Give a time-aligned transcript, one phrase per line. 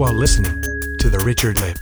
[0.00, 0.62] Are listening
[1.00, 1.78] to The Richard Lipp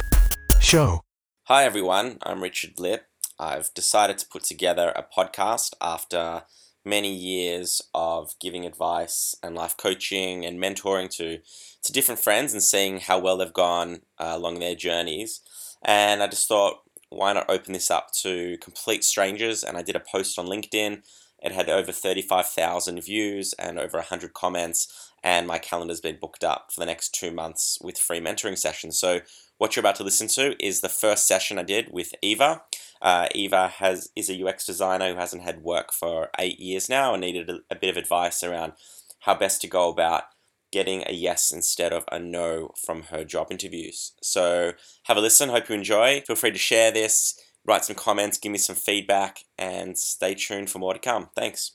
[0.58, 1.02] Show.
[1.44, 2.16] Hi, everyone.
[2.22, 3.04] I'm Richard Lipp.
[3.38, 6.44] I've decided to put together a podcast after
[6.82, 11.40] many years of giving advice and life coaching and mentoring to,
[11.82, 15.42] to different friends and seeing how well they've gone uh, along their journeys.
[15.84, 16.78] And I just thought,
[17.10, 19.62] why not open this up to complete strangers?
[19.62, 21.02] And I did a post on LinkedIn.
[21.42, 26.70] It had over 35,000 views and over 100 comments, and my calendar's been booked up
[26.72, 28.98] for the next two months with free mentoring sessions.
[28.98, 29.20] So,
[29.58, 32.62] what you're about to listen to is the first session I did with Eva.
[33.00, 37.14] Uh, Eva has is a UX designer who hasn't had work for eight years now
[37.14, 38.72] and needed a, a bit of advice around
[39.20, 40.24] how best to go about
[40.72, 44.12] getting a yes instead of a no from her job interviews.
[44.22, 44.72] So
[45.04, 45.48] have a listen.
[45.48, 46.22] Hope you enjoy.
[46.26, 50.70] Feel free to share this, write some comments, give me some feedback, and stay tuned
[50.70, 51.30] for more to come.
[51.34, 51.72] Thanks.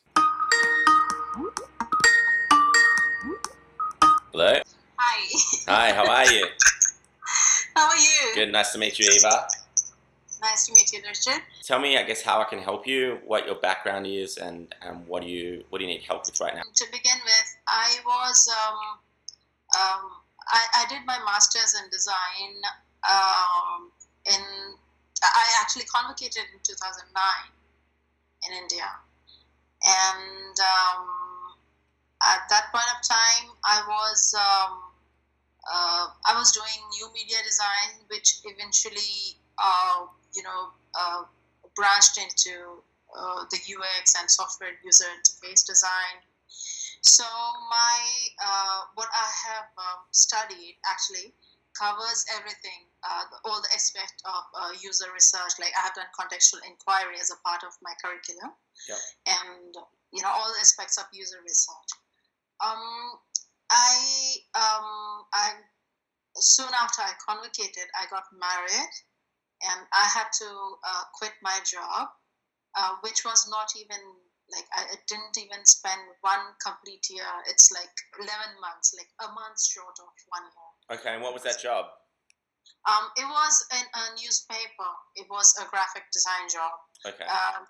[4.32, 4.54] Hello.
[4.96, 5.28] Hi.
[5.68, 5.92] Hi.
[5.92, 6.48] How are you?
[7.76, 8.34] How are you?
[8.34, 8.50] Good.
[8.54, 9.46] Nice to meet you, Eva.
[10.40, 11.44] Nice to meet you, Richard.
[11.64, 15.06] Tell me, I guess, how I can help you, what your background is, and, and
[15.06, 16.62] what do you what do you need help with right now?
[16.62, 18.80] To begin with, I was um,
[19.76, 20.02] um,
[20.48, 22.56] I, I did my master's in design
[23.04, 23.92] um,
[24.28, 24.42] in
[25.22, 27.04] I actually convocated in 2009
[28.48, 28.88] in India,
[29.86, 31.21] and um,
[32.28, 34.92] at that point of time, I was um,
[35.66, 40.06] uh, I was doing new media design, which eventually uh,
[40.36, 41.24] you know uh,
[41.76, 42.82] branched into
[43.16, 46.22] uh, the UX and software user interface design.
[47.02, 47.24] So
[47.70, 47.98] my
[48.38, 51.34] uh, what I have um, studied actually
[51.74, 55.58] covers everything, uh, all the aspect of uh, user research.
[55.60, 58.54] Like I have done contextual inquiry as a part of my curriculum,
[59.26, 59.74] and
[60.14, 61.90] you know all the aspects of user research.
[62.62, 63.20] Um,
[63.72, 65.54] I um, I
[66.36, 68.94] soon after I convocated, I got married,
[69.70, 72.10] and I had to uh, quit my job,
[72.78, 74.00] uh, which was not even
[74.52, 77.32] like I didn't even spend one complete year.
[77.48, 81.00] It's like eleven months, like a month short of one year.
[81.00, 81.86] Okay, and what was that job?
[82.90, 84.92] Um, it was in a newspaper.
[85.16, 86.74] It was a graphic design job.
[87.06, 87.26] Okay.
[87.26, 87.66] Um,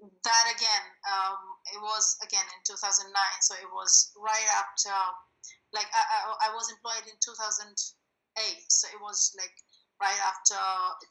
[0.00, 1.40] that again, um,
[1.76, 3.12] it was again in 2009.
[3.44, 4.92] So it was right after,
[5.76, 7.68] like I, I, I was employed in 2008.
[8.68, 9.52] So it was like
[10.00, 10.60] right after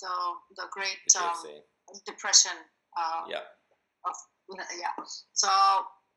[0.02, 0.16] the
[0.58, 1.38] the Great um,
[2.06, 2.58] Depression.
[2.98, 3.46] Uh, Yeah.
[4.06, 4.16] Of,
[4.80, 4.96] yeah.
[5.34, 5.50] So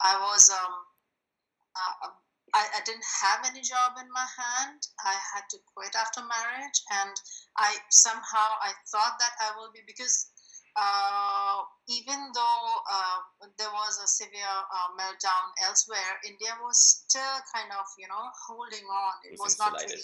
[0.00, 0.74] I was um,
[1.76, 2.08] uh,
[2.54, 4.80] I, I didn't have any job in my hand.
[5.04, 7.16] I had to quit after marriage, and
[7.56, 10.31] I somehow I thought that I will be because
[10.76, 13.18] uh, even though uh,
[13.58, 18.84] there was a severe uh, meltdown elsewhere, India was still kind of you know holding
[18.84, 19.14] on.
[19.24, 20.00] It It was was not really.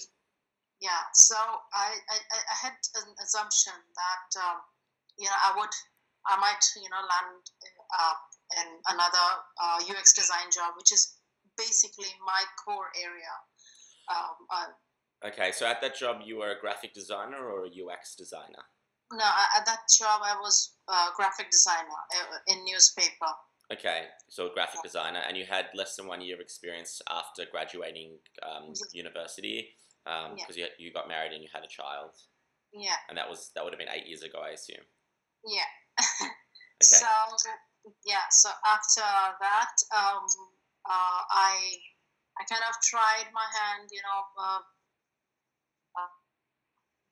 [0.80, 1.34] Yeah, so
[1.74, 4.58] I, I, I I had an assumption that um,
[5.18, 5.74] you know I would
[6.28, 7.42] I might you know land
[7.98, 8.16] uh,
[8.60, 9.26] in another
[9.56, 11.18] uh, UX design job, which is
[11.56, 13.34] basically my core area.
[14.08, 14.70] Um, uh,
[15.24, 18.62] Okay, so at that job, you were a graphic designer or a UX designer?
[19.12, 19.24] No,
[19.56, 23.32] at that job I was a graphic designer uh, in newspaper.
[23.72, 27.44] Okay, so a graphic designer, and you had less than one year of experience after
[27.50, 29.76] graduating um, university
[30.06, 30.32] Yeah.
[30.36, 32.16] because you, you got married and you had a child,
[32.72, 34.84] Yeah, and that was that would have been eight years ago, I assume.
[35.44, 35.69] yeah.
[36.80, 36.94] Okay.
[36.94, 37.10] So
[38.06, 40.22] yeah, so after that, um,
[40.86, 41.58] uh, I
[42.38, 44.60] I kind of tried my hand, you know, uh,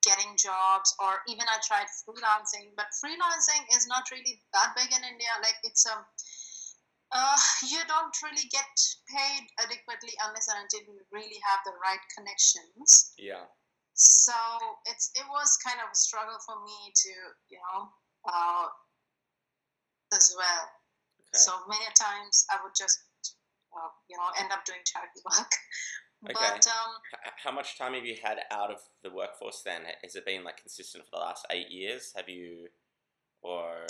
[0.07, 2.71] getting jobs, or even I tried freelancing.
[2.79, 5.31] But freelancing is not really that big in India.
[5.43, 6.07] Like it's um,
[7.11, 8.71] uh, you don't really get
[9.11, 13.11] paid adequately unless and until you really have the right connections.
[13.19, 13.51] Yeah.
[13.99, 14.39] So
[14.87, 17.11] it's it was kind of a struggle for me to
[17.51, 17.91] you know
[18.31, 18.71] uh,
[20.13, 20.65] as well.
[21.27, 21.43] Okay.
[21.43, 22.99] So many times I would just,
[23.75, 25.51] uh, you know, end up doing charity work.
[26.25, 26.33] Okay.
[26.33, 26.91] But um,
[27.25, 29.81] H- how much time have you had out of the workforce then?
[30.01, 32.11] Has it been like consistent for the last eight years?
[32.15, 32.67] Have you,
[33.41, 33.85] or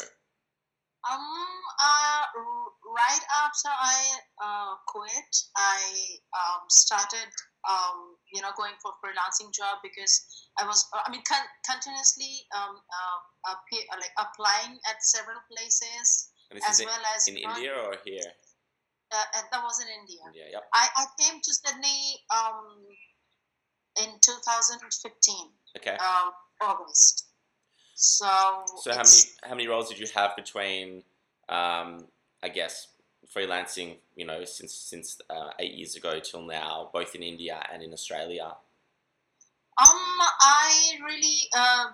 [1.07, 2.24] um, uh,
[2.83, 4.00] right after I
[4.44, 5.79] uh, quit, I
[6.35, 7.31] um, started,
[7.63, 10.25] um, you know, going for a freelancing job because
[10.59, 13.56] I was, I mean, con- continuously um, uh,
[14.00, 16.30] like applying at several places
[16.68, 18.31] as well as in India or here?
[19.12, 20.19] Uh, and that was in India.
[20.27, 20.45] India.
[20.51, 20.63] Yep.
[20.74, 22.75] I, I came to Sydney um,
[24.04, 25.36] in 2015.
[25.77, 25.92] Okay.
[25.92, 26.31] um,
[26.62, 27.27] August.
[27.95, 28.27] So,
[28.81, 31.04] So how many how many roles did you have between,
[31.50, 32.06] um,
[32.44, 32.88] I guess,
[33.36, 33.98] freelancing?
[34.15, 37.94] You know, since since uh, eight years ago till now, both in India and in
[37.94, 38.56] Australia.
[39.80, 41.86] Um, I really uh,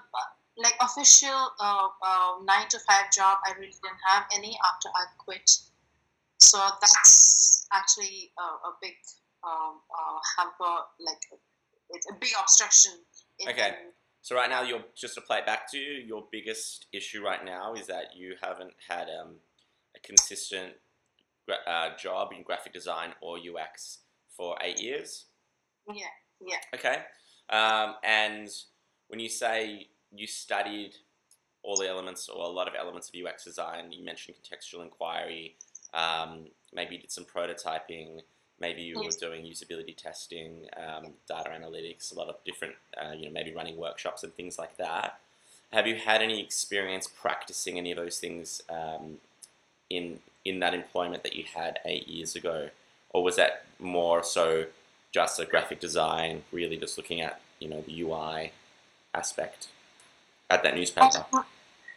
[0.58, 3.38] like official uh, uh, nine to five job.
[3.46, 5.50] I really didn't have any after I quit.
[6.40, 8.94] So that's actually a, a big
[9.46, 11.22] um, uh, hamper, like
[11.90, 12.94] it's a big obstruction.
[13.40, 13.76] In, Okay.
[14.22, 16.02] So right now, you're just to play it back to you.
[16.06, 19.36] Your biggest issue right now is that you haven't had um,
[19.96, 20.74] a consistent
[21.68, 25.26] uh, job in graphic design or UX for eight years.
[25.94, 26.06] Yeah,
[26.40, 26.58] yeah.
[26.74, 27.00] Okay.
[27.50, 28.50] Um, and
[29.10, 30.94] when you say you studied
[31.62, 35.58] all the elements or a lot of elements of UX design, you mentioned contextual inquiry.
[35.94, 38.22] Um, maybe you did some prototyping.
[38.60, 39.16] Maybe you Yes.
[39.16, 43.54] were doing usability testing, um, data analytics, a lot of different, uh, you know, maybe
[43.54, 45.20] running workshops and things like that.
[45.72, 49.20] Have you had any experience practicing any of those things um,
[49.90, 52.70] in in that employment that you had eight years ago,
[53.10, 54.66] or was that more so
[55.12, 58.52] just a graphic design, really just looking at you know the UI
[59.16, 59.68] aspect
[60.50, 61.26] at that newspaper?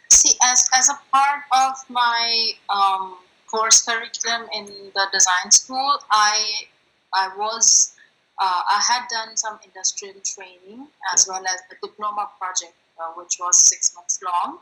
[0.09, 3.17] See, as, as a part of my um,
[3.47, 6.67] course curriculum in the design school, I
[7.13, 7.93] I was
[8.39, 13.37] uh, I had done some industrial training as well as a diploma project, uh, which
[13.39, 14.59] was six months long.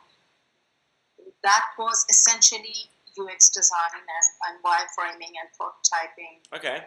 [1.43, 2.89] That was essentially
[3.19, 6.39] UX design and, and wireframing and prototyping.
[6.55, 6.85] Okay.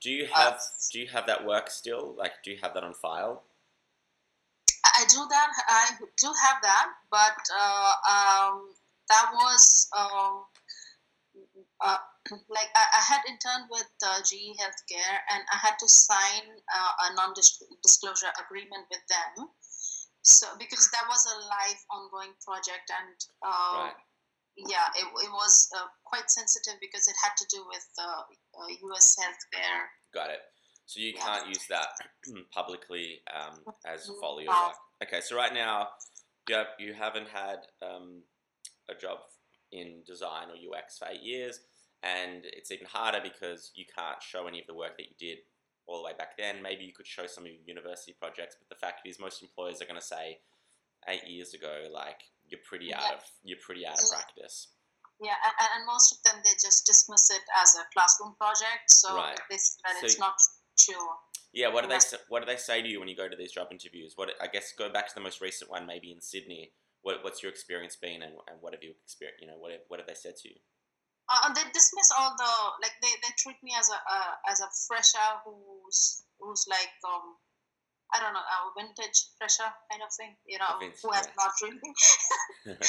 [0.00, 0.60] Do you Uh, have
[0.90, 2.14] do you have that work still?
[2.18, 3.44] Like, do you have that on file?
[4.84, 5.50] I do that.
[5.68, 5.84] I
[6.18, 8.74] do have that, but uh, um,
[9.08, 10.44] that was um,
[11.84, 11.98] uh,
[12.48, 16.92] like I, I had interned with uh, GE Healthcare, and I had to sign uh,
[17.10, 19.48] a non-disclosure agreement with them.
[20.22, 23.98] So because that was a live, ongoing project, and uh, Right.
[24.56, 28.22] yeah, it, it was uh, quite sensitive because it had to do with uh,
[28.62, 29.16] uh, U.S.
[29.18, 29.90] healthcare.
[30.14, 30.40] Got it.
[30.86, 31.24] So you Yeah.
[31.24, 31.88] can't use that
[32.54, 34.20] publicly um, as Mhm.
[34.20, 35.20] follow your Okay.
[35.20, 35.90] So right now,
[36.48, 38.22] you have, you haven't had um,
[38.88, 39.18] a job
[39.72, 41.58] in design or UX for eight years,
[42.02, 45.38] and it's even harder because you can't show any of the work that you did
[45.86, 46.62] all the way back then.
[46.62, 49.80] Maybe you could show some of your university projects, but the fact is, most employers
[49.82, 50.38] are going to say,
[51.08, 53.14] eight years ago, like you're pretty out Yeah.
[53.14, 54.18] of you're pretty out of Yeah.
[54.18, 54.68] practice.
[55.20, 59.16] Yeah, and, and most of them they just dismiss it as a classroom project, so
[59.16, 59.38] Right.
[59.50, 60.34] say that So it's not
[60.78, 61.08] true.
[61.52, 63.36] Yeah, what do they say, what do they say to you when you go to
[63.36, 64.16] these job interviews?
[64.16, 66.72] What I guess go back to the most recent one, maybe in Sydney.
[67.02, 69.42] What, what's your experience been, and, and what have you experienced?
[69.42, 70.54] You know, what have, what have they said to you?
[71.28, 72.52] Uh, they dismiss all the
[72.82, 77.36] like they, they treat me as a uh, as a fresher who's who's like um
[78.12, 81.38] I don't know a vintage fresher kind of thing, you know, vintage, who has yeah.
[81.40, 81.80] not really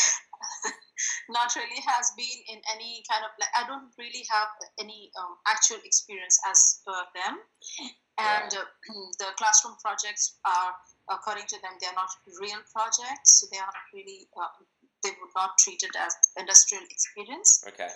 [1.30, 5.40] not really has been in any kind of like I don't really have any um,
[5.48, 7.40] actual experience as per them,
[8.20, 8.68] and uh,
[9.20, 10.76] the classroom projects are
[11.10, 14.52] according to them they are not real projects, so they are not really uh,
[15.04, 17.64] they would not treat it as industrial experience.
[17.68, 17.90] okay,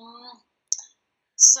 [0.00, 0.38] Mm,
[1.36, 1.60] so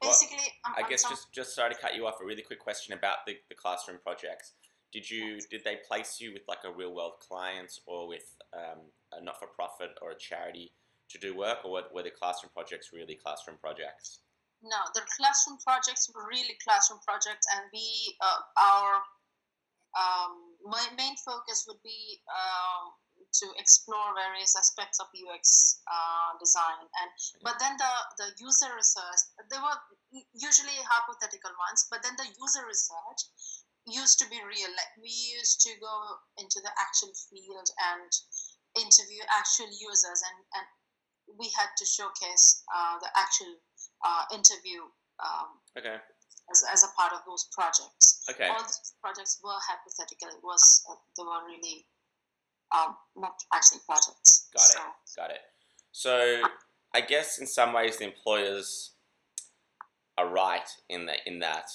[0.00, 2.20] basically, I'm, I I'm guess just just sorry to cut you off.
[2.22, 4.52] A really quick question about the, the classroom projects.
[4.92, 8.80] Did you did they place you with like a real world client or with um,
[9.12, 10.72] a not for profit or a charity
[11.08, 14.20] to do work, or were, were the classroom projects really classroom projects?
[14.62, 18.90] no, the classroom projects were really classroom projects, and we uh, our
[19.96, 20.32] um,
[20.64, 22.92] my main focus would be um,
[23.40, 27.08] to explore various aspects of UX uh, design, and
[27.42, 29.78] but then the the user research they were
[30.34, 33.20] usually hypothetical ones, but then the user research
[33.86, 34.70] used to be real.
[34.74, 35.94] Like we used to go
[36.38, 38.10] into the actual field and
[38.76, 40.66] interview actual users, and and
[41.38, 43.58] we had to showcase uh, the actual
[44.04, 44.84] uh, interview
[45.18, 45.96] um, Okay,
[46.50, 48.22] as, as a part of those projects.
[48.30, 50.28] okay, All these projects were hypothetical.
[50.28, 51.86] It was uh, they were really
[52.74, 54.48] um, not actually projects.
[54.52, 54.92] Got it.
[55.04, 55.40] So, Got it.
[55.92, 56.42] So
[56.94, 58.92] I guess in some ways the employers
[60.18, 61.70] are right in that in that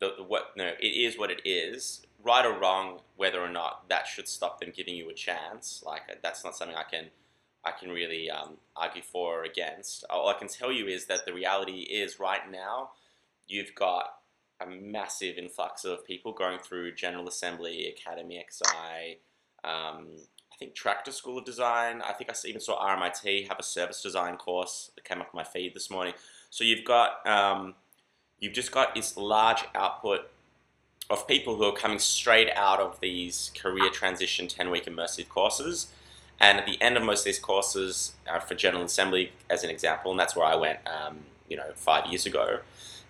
[0.00, 3.88] the, the what no it is what it is right or wrong whether or not
[3.88, 7.06] that should stop them giving you a chance like that's not something I can
[7.64, 11.24] I can really um, argue for or against all I can tell you is that
[11.24, 12.90] the reality is right now
[13.46, 14.14] you've got
[14.60, 19.18] a massive influx of people going through General Assembly Academy XI
[19.64, 20.06] um,
[20.52, 22.02] I think Tractor School of Design.
[22.02, 25.44] I think I even saw RMIT have a service design course that came up my
[25.44, 26.14] feed this morning.
[26.50, 27.74] So you've got um,
[28.38, 30.30] you've just got this large output
[31.10, 35.88] of people who are coming straight out of these career transition 10 week immersive courses.
[36.40, 39.70] And at the end of most of these courses, uh, for General Assembly as an
[39.70, 42.60] example, and that's where I went, um, you know, five years ago,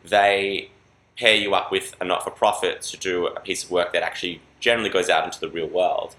[0.04, 0.70] they
[1.16, 4.02] pair you up with a not for profit to do a piece of work that
[4.02, 6.14] actually generally goes out into the real world.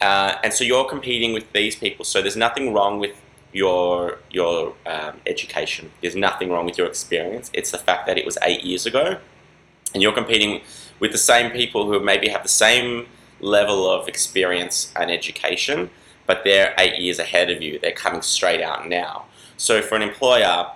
[0.00, 2.04] Uh, and so you're competing with these people.
[2.04, 3.16] So there's nothing wrong with
[3.52, 5.90] your your um, education.
[6.02, 7.50] There's nothing wrong with your experience.
[7.54, 9.18] It's the fact that it was eight years ago,
[9.92, 10.60] and you're competing
[11.00, 13.06] with the same people who maybe have the same
[13.40, 15.90] level of experience and education,
[16.26, 17.78] but they're eight years ahead of you.
[17.78, 19.26] They're coming straight out now.
[19.56, 20.66] So for an employer,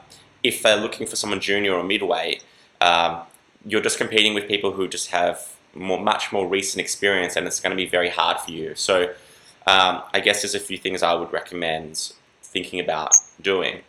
[0.43, 2.45] if they're looking for someone junior or midweight,
[2.81, 3.23] um,
[3.67, 7.61] you're just competing with people who just have more, much more recent experience, and it's
[7.61, 8.75] going to be very hard for you.
[8.75, 9.15] So
[9.67, 13.81] um, I guess there's a few things I would recommend thinking about doing.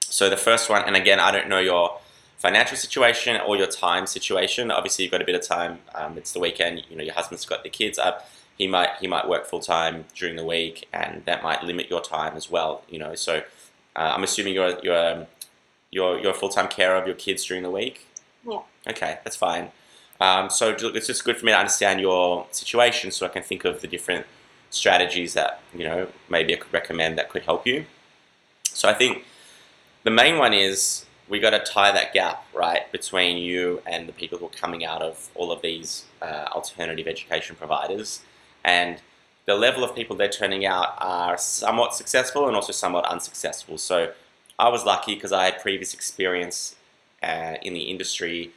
[0.00, 1.98] So the first one, and again, I don't know your
[2.38, 4.70] financial situation or your time situation.
[4.70, 5.78] Obviously, you've got a bit of time.
[5.94, 6.82] Um, it's the weekend.
[6.90, 8.28] You know, your husband's got the kids up.
[8.58, 12.02] He might he might work full time during the week, and that might limit your
[12.02, 12.82] time as well.
[12.88, 13.42] You know, so
[13.96, 15.26] uh, I'm assuming you're you're um,
[15.90, 18.06] you're you're a full time carer of your kids during the week.
[18.46, 18.60] Yeah.
[18.88, 19.70] Okay, that's fine.
[20.22, 23.64] Um, so it's just good for me to understand your situation, so I can think
[23.64, 24.24] of the different
[24.70, 27.86] strategies that you know maybe I could recommend that could help you.
[28.62, 29.24] So I think
[30.04, 34.12] the main one is we got to tie that gap right between you and the
[34.12, 38.20] people who are coming out of all of these uh, alternative education providers,
[38.64, 39.00] and
[39.46, 43.76] the level of people they're turning out are somewhat successful and also somewhat unsuccessful.
[43.76, 44.12] So
[44.56, 46.76] I was lucky because I had previous experience
[47.24, 48.52] uh, in the industry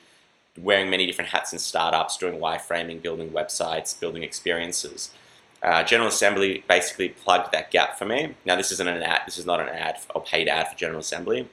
[0.58, 5.12] wearing many different hats in startups, doing wireframing, building websites, building experiences.
[5.62, 8.36] Uh, General Assembly basically plugged that gap for me.
[8.46, 9.22] Now, this isn't an ad.
[9.26, 11.50] This is not an ad or paid ad for General Assembly,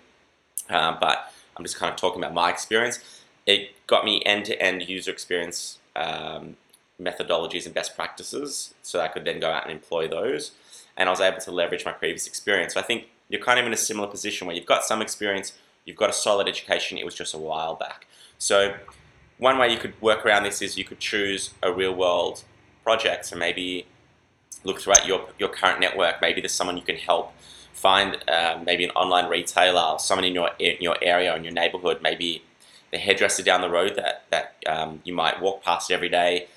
[0.69, 2.99] uh, but I'm just kind of talking about my experience.
[3.47, 6.57] It got me end-to-end user experience um,
[7.01, 10.53] methodologies and best practices, so I could then go out and employ those.
[10.97, 12.75] And I was able to leverage my previous experience.
[12.75, 15.55] So I think you're kind of in a similar position where you've got some experience,
[15.87, 16.99] you've got a solid education.
[16.99, 18.07] It was just a while back.
[18.43, 18.75] So
[19.39, 22.43] one way you could work around this is you could choose a real-world
[22.83, 23.27] project.
[23.27, 23.87] So maybe
[24.65, 26.21] look throughout your, your current network.
[26.21, 27.33] Maybe there's someone you can help
[27.73, 31.53] find, uh, maybe an online retailer, or someone in your in your area, in your
[31.53, 32.43] neighborhood, maybe
[32.91, 36.49] the hairdresser down the road that, that um, you might walk past every day.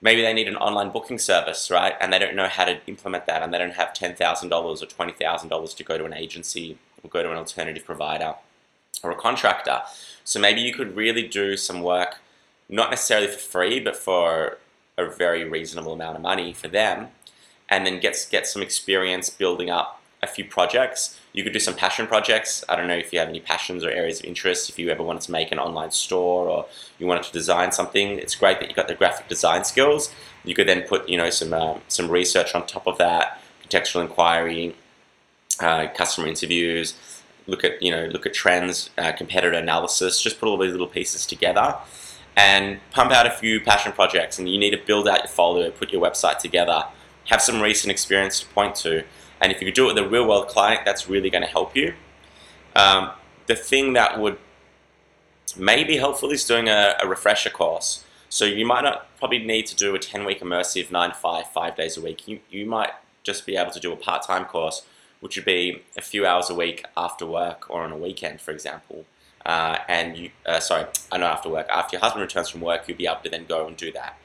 [0.00, 1.94] Maybe they need an online booking service, right?
[2.00, 4.16] And they don't know how to implement that, and they don't have $10,000
[4.52, 8.36] or $20,000 to go to an agency or go to an alternative provider
[9.02, 9.82] or a contractor.
[10.24, 12.16] So maybe you could really do some work,
[12.68, 14.58] not necessarily for free, but for
[14.98, 17.08] a very reasonable amount of money for them
[17.68, 21.20] and then get, get some experience building up a few projects.
[21.32, 22.64] You could do some passion projects.
[22.68, 24.70] I don't know if you have any passions or areas of interest.
[24.70, 26.66] If you ever wanted to make an online store or
[26.98, 30.12] you wanted to design something, it's great that you got the graphic design skills.
[30.44, 34.00] You could then put you know some um, some research on top of that, contextual
[34.02, 34.74] inquiry,
[35.60, 36.94] uh, customer interviews,
[37.46, 40.22] look at you know look at trends, uh, competitor analysis.
[40.22, 41.76] Just put all these little pieces together
[42.36, 44.38] and pump out a few passion projects.
[44.38, 46.84] And you need to build out your folio, put your website together
[47.26, 49.04] have some recent experience to point to.
[49.40, 51.48] And if you could do it with a real world client, that's really going to
[51.48, 51.94] help you.
[52.74, 53.10] Um,
[53.46, 54.38] the thing that would
[55.56, 58.04] maybe helpful is doing a, a, refresher course.
[58.28, 61.50] So you might not probably need to do a 10 week immersive, 9 to 5,
[61.50, 62.26] 5 days a week.
[62.28, 62.90] You, you might
[63.22, 64.84] just be able to do a part time course,
[65.20, 68.50] which would be a few hours a week after work or on a weekend, for
[68.50, 69.04] example.
[69.44, 71.68] Uh, and you, uh, sorry, I know after work.
[71.68, 74.18] After your husband returns from work, you'll be able to then go and do that.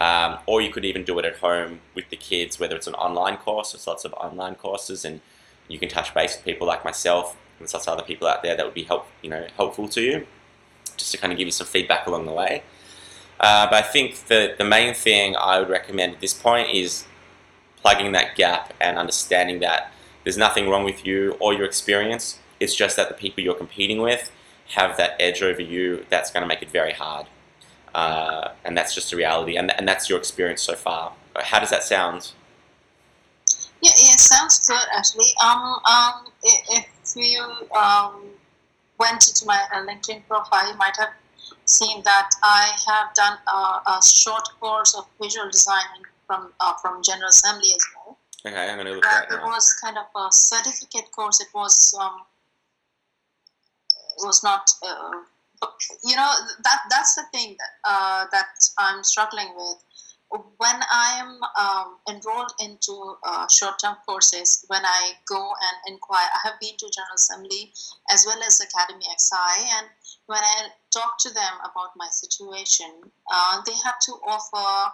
[0.00, 2.94] Um, or you could even do it at home with the kids, whether it's an
[2.94, 5.20] online course, there's lots of online courses, and
[5.66, 8.56] you can touch base with people like myself and lots of other people out there
[8.56, 10.26] that would be help, you know, helpful to you,
[10.96, 12.62] just to kind of give you some feedback along the way.
[13.40, 17.04] Uh, but I think the, the main thing I would recommend at this point is
[17.76, 19.92] plugging that gap and understanding that
[20.28, 22.38] there's nothing wrong with you or your experience.
[22.60, 24.30] It's just that the people you're competing with
[24.74, 27.24] have that edge over you that's going to make it very hard.
[27.94, 31.14] Uh, and that's just a reality, and, and that's your experience so far.
[31.34, 32.32] How does that sound?
[33.80, 35.30] Yeah, it sounds good actually.
[35.42, 37.42] Um, um, if you
[37.74, 38.20] um,
[38.98, 41.14] went to my uh, LinkedIn profile, you might have
[41.64, 47.02] seen that I have done a, a short course of visual design from uh, from
[47.02, 48.17] General Assembly as well.
[48.46, 49.38] Okay, I'm going to look at that.
[49.38, 51.40] It was kind of a certificate course.
[51.40, 52.22] It was um,
[53.90, 55.10] it was not uh,
[56.04, 59.84] you know that that's the thing that uh, that I'm struggling with.
[60.30, 66.48] When I am um, enrolled into uh, short-term courses, when I go and inquire, I
[66.48, 67.72] have been to General Assembly
[68.12, 69.86] as well as Academy XI, and
[70.26, 72.92] when I talk to them about my situation,
[73.32, 74.92] uh, they have to offer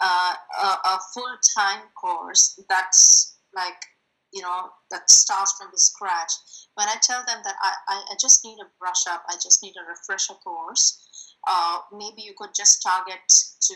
[0.00, 3.80] uh, a, a full-time course that's like
[4.32, 6.32] you know that starts from the scratch
[6.74, 9.62] when i tell them that i, I, I just need a brush up i just
[9.62, 11.06] need a refresher course
[11.46, 13.20] uh, maybe you could just target
[13.62, 13.74] to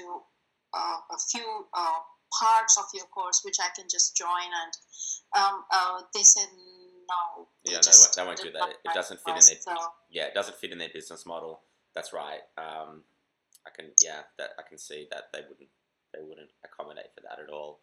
[0.75, 2.01] uh, a few uh,
[2.39, 4.29] parts of your course which I can just join.
[4.63, 4.73] And
[5.37, 7.49] um, uh, they said no.
[7.65, 8.69] Yeah, no, they won't do that.
[8.71, 11.61] It, it doesn't fit in their so- yeah, it doesn't fit in their business model.
[11.95, 12.41] That's right.
[12.57, 13.03] Um,
[13.67, 15.69] I can yeah, that I can see that they wouldn't
[16.13, 17.79] they wouldn't accommodate for that at all.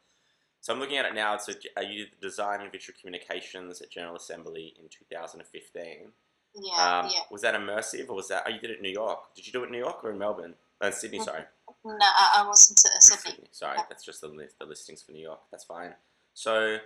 [0.62, 1.36] So I'm looking at it now.
[1.36, 6.12] It's a, are you the design and visual communications at General Assembly in 2015?
[6.56, 7.20] Yeah, Um, yeah.
[7.30, 8.44] Was that immersive or was that?
[8.48, 9.36] Oh, you did it in New York.
[9.36, 10.56] Did you do it in New York or in Melbourne?
[10.82, 11.44] Uh, Sydney, sorry.
[11.86, 13.48] No, I, I was in Sy- In Sydney.
[13.52, 15.40] Sorry, that's just the list, the listings for New York.
[15.52, 15.94] That's fine.
[16.34, 16.78] So,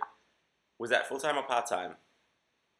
[0.78, 1.96] was that full time or part time?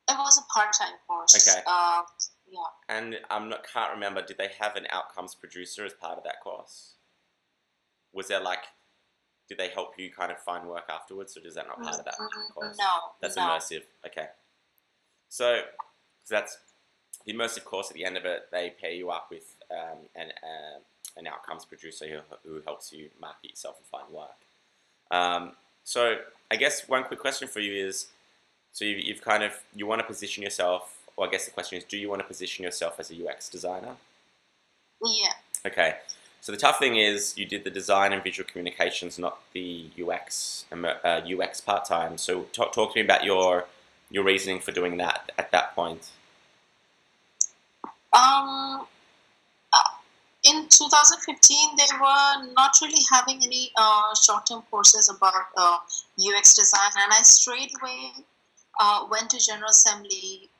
[0.08, 1.48] It was a part-time course.
[1.48, 1.60] Okay.
[1.66, 2.02] Uh,
[2.50, 2.58] yeah.
[2.88, 4.20] And I'm not can't remember.
[4.22, 6.94] Did they have an outcomes producer as part of that course?
[8.12, 8.64] Was there like,
[9.48, 12.04] did they help you kind of find work afterwards, or is that not part of
[12.04, 12.76] that Mm, course?
[12.78, 12.86] No,
[13.20, 13.42] That's no.
[13.42, 13.82] immersive.
[14.06, 14.26] Okay.
[15.28, 15.62] So,
[16.24, 16.58] so that's
[17.24, 17.90] the immersive course.
[17.90, 20.78] At the end of it, they pair you up with um, an uh,
[21.18, 24.30] an outcomes producer who, who helps you market yourself and find work.
[25.10, 25.52] Um,
[25.84, 26.16] so,
[26.50, 28.06] I guess one quick question for you is:
[28.72, 30.98] so you, you've kind of you want to position yourself.
[31.16, 33.50] Or I guess the question is, do you want to position yourself as a UX
[33.50, 33.96] designer?
[35.04, 35.32] Yeah.
[35.66, 35.96] Okay.
[36.42, 40.64] So the tough thing is you did the design and visual communications, not the UX
[40.72, 42.18] uh, UX part time.
[42.18, 43.66] So talk, talk to me about your
[44.10, 46.10] your reasoning for doing that at that point.
[48.12, 48.84] Um,
[49.72, 49.90] uh,
[50.42, 55.78] in 2015, they were not really having any uh, short-term courses about uh,
[56.18, 58.24] UX design, and I straight away
[58.80, 60.50] uh, went to General Assembly.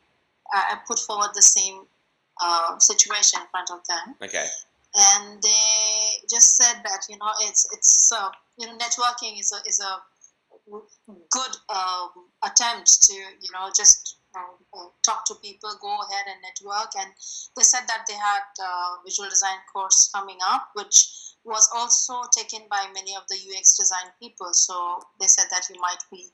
[0.55, 1.81] I I put forward the same
[2.41, 4.47] uh, situation in front of them, Okay.
[4.95, 9.69] And they just said that you know it's it's uh, you know networking is a
[9.69, 10.03] is a
[11.31, 12.11] good um,
[12.45, 16.89] attempt to you know just uh, uh, talk to people, go ahead and network.
[16.99, 17.13] And
[17.57, 22.63] they said that they had uh, visual design course coming up, which was also taken
[22.71, 24.49] by many of the UX design people.
[24.53, 26.31] So they said that you might be.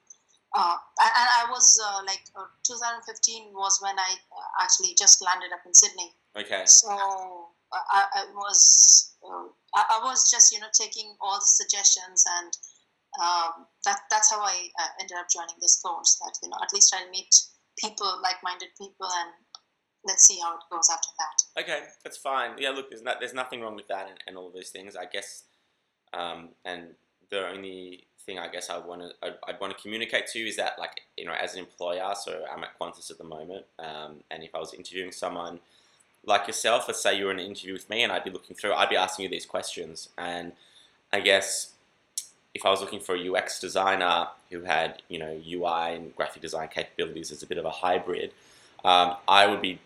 [0.55, 5.53] Uh, and I was uh, like uh, 2015 was when I uh, actually just landed
[5.53, 6.13] up in Sydney.
[6.37, 6.63] Okay.
[6.67, 12.25] So I, I was uh, I, I was just you know taking all the suggestions
[12.39, 12.53] and
[13.21, 16.19] um, that that's how I uh, ended up joining this course.
[16.21, 17.35] That you know at least I'll meet
[17.79, 19.33] people like-minded people and
[20.05, 21.63] let's see how it goes after that.
[21.63, 22.53] Okay, that's fine.
[22.59, 24.97] Yeah, look, there's not, there's nothing wrong with that and, and all of those things.
[24.97, 25.45] I guess,
[26.13, 26.95] um, and
[27.31, 30.47] the only thing I guess I want to I'd, I'd want to communicate to you
[30.47, 33.65] is that like you know as an employer, so I'm at Qantas at the moment,
[33.79, 35.61] um, and if I was interviewing someone
[36.29, 38.55] like yourself, let's say you were in an interview with me, and I'd be looking
[38.55, 40.53] through, I'd be asking you these questions, and
[41.13, 41.73] I guess
[42.55, 46.43] if I was looking for a UX designer who had you know UI and graphic
[46.43, 48.33] design capabilities as a bit of a hybrid,
[48.85, 49.81] um, I would be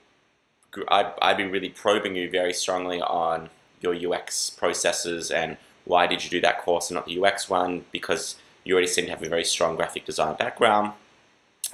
[0.89, 3.51] I'd, I'd be really probing you very strongly on
[3.81, 7.85] your UX processes and why did you do that course and not the UX one
[7.93, 10.93] because you already seem to have a very strong graphic design background.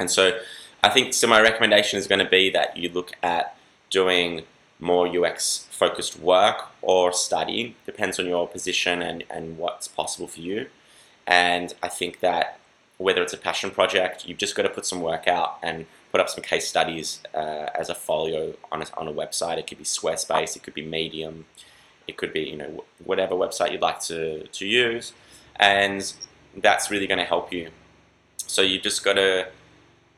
[0.01, 0.39] And so
[0.83, 3.57] I think so my recommendation is going to be that you look at
[3.91, 4.43] doing
[4.81, 10.41] more UX focused work or study, depends on your position and, and what's possible for
[10.41, 10.67] you.
[11.27, 12.59] And I think that
[12.97, 16.21] whether it's a passion project, you've just got to put some work out and put
[16.21, 19.59] up some case studies uh, as a folio on a, on a website.
[19.59, 21.47] It could be Squarespace, it could be Medium,
[22.07, 25.13] it could be you know whatever website you'd like to, to use,
[25.57, 26.13] and
[26.57, 27.71] that's really going to help you.
[28.39, 29.49] So you've just got to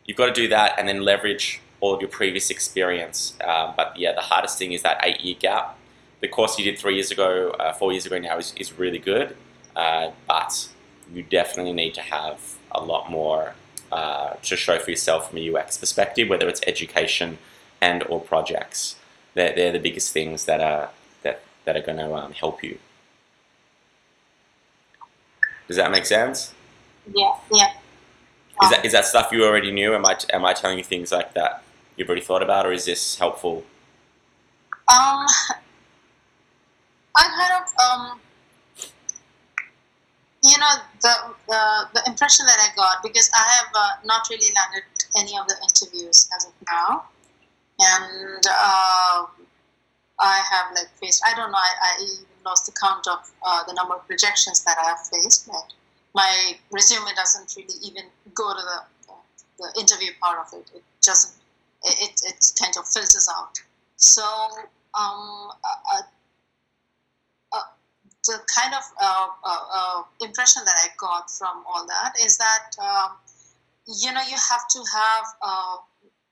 [0.07, 3.35] you've got to do that and then leverage all of your previous experience.
[3.45, 5.77] Uh, but yeah, the hardest thing is that eight year gap.
[6.21, 8.99] The course you did three years ago, uh, four years ago now is, is really
[8.99, 9.37] good,
[9.75, 10.69] uh, but
[11.13, 13.55] you definitely need to have a lot more
[13.91, 17.39] uh, to show for yourself from a UX perspective, whether it's education
[17.81, 18.97] and or projects.
[19.35, 20.91] They're, they're the biggest things that are
[21.23, 22.79] that, that are going to um, help you.
[25.69, 26.53] Does that make sense?
[27.15, 27.73] Yeah, yeah.
[28.63, 29.95] Is that, is that stuff you already knew?
[29.95, 31.63] Am I, am I telling you things like that
[31.97, 33.65] you've already thought about, or is this helpful?
[34.89, 35.27] Um,
[37.17, 38.21] I kind of um,
[40.43, 40.73] you know
[41.03, 41.15] the
[41.49, 44.85] the the impression that I got because I have uh, not really landed
[45.17, 47.05] any of the interviews as of now,
[47.79, 49.27] and uh,
[50.19, 52.07] I have like faced I don't know I, I
[52.45, 55.49] lost the count of uh, the number of rejections that I have faced.
[56.15, 59.15] My resume doesn't really even go to the
[59.61, 60.71] the interview part of it.
[60.75, 61.40] It doesn't.
[61.83, 63.61] It it, kind of filters out.
[63.97, 64.23] So
[64.95, 66.03] um, uh, uh,
[67.53, 67.63] uh,
[68.27, 72.71] the kind of uh, uh, uh, impression that I got from all that is that
[72.81, 73.13] um,
[73.87, 75.25] you know you have to have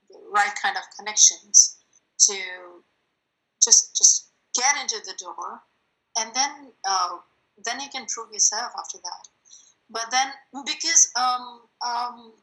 [0.09, 1.77] the right kind of connections
[2.19, 2.35] to
[3.63, 5.61] just just get into the door,
[6.17, 6.71] and then
[7.65, 9.27] then you can prove yourself after that.
[9.89, 10.27] But then
[10.65, 12.33] because um, um,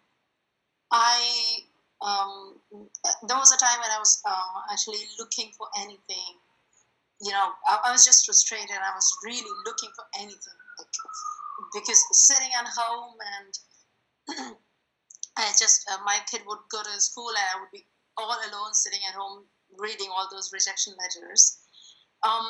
[0.91, 1.59] I
[2.03, 2.61] um,
[3.27, 6.37] there was a time when I was uh, actually looking for anything.
[7.23, 8.77] You know, I, I was just frustrated.
[8.77, 10.93] I was really looking for anything like,
[11.73, 13.53] because sitting at home and
[15.39, 18.73] I just uh, my kid would go to school and I would be all alone
[18.73, 19.45] sitting at home
[19.79, 21.59] reading all those rejection letters.
[22.23, 22.47] Um,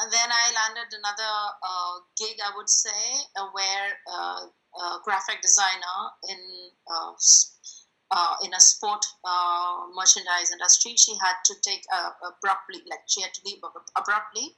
[0.00, 2.90] and then I landed another uh, gig, I would say,
[3.36, 4.40] uh, where uh,
[4.80, 6.40] a graphic designer in
[8.10, 10.94] uh, uh, in a sport uh, merchandise industry.
[10.96, 11.84] She had to take
[12.22, 13.58] abruptly, like she had to leave
[13.96, 14.56] abruptly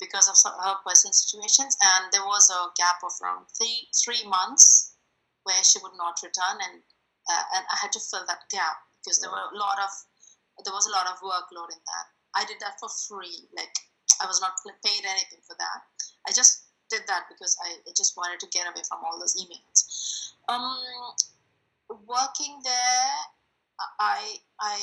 [0.00, 4.96] because of her personal situations, and there was a gap of around three three months
[5.44, 6.82] where she would not return, and
[7.54, 9.92] and I had to fill that gap because there were a lot of
[10.64, 12.06] there was a lot of workload in that.
[12.34, 13.74] I did that for free, like
[14.20, 15.80] I was not paid anything for that.
[16.26, 19.36] I just did that because I, I just wanted to get away from all those
[19.36, 20.32] emails.
[20.48, 21.16] Um,
[22.06, 23.14] working there,
[24.00, 24.78] I I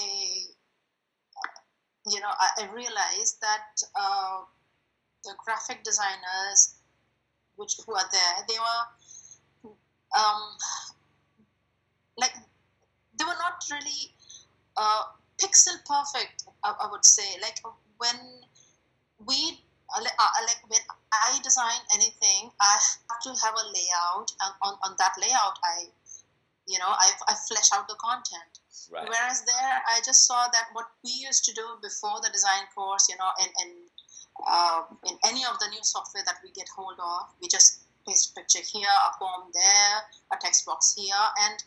[2.08, 4.42] you know I, I realized that uh,
[5.24, 6.76] the graphic designers
[7.56, 9.72] which who are there they were
[10.18, 10.58] um,
[12.18, 12.34] like
[13.18, 14.14] they were not really
[14.78, 15.04] uh,
[15.42, 17.40] pixel perfect I, I would say.
[17.42, 17.60] Like
[17.98, 18.18] when
[19.26, 19.60] we
[19.96, 24.74] uh, uh, like when I design anything, I have to have a layout, and on,
[24.84, 25.90] on that layout, I,
[26.70, 28.62] you know, I, I flesh out the content.
[28.94, 29.10] Right.
[29.10, 33.10] Whereas there, I just saw that what we used to do before the design course,
[33.10, 33.72] you know, and, and
[34.48, 38.32] uh, in any of the new software that we get hold of, we just paste
[38.32, 39.94] a picture here, a form there,
[40.32, 41.58] a text box here, and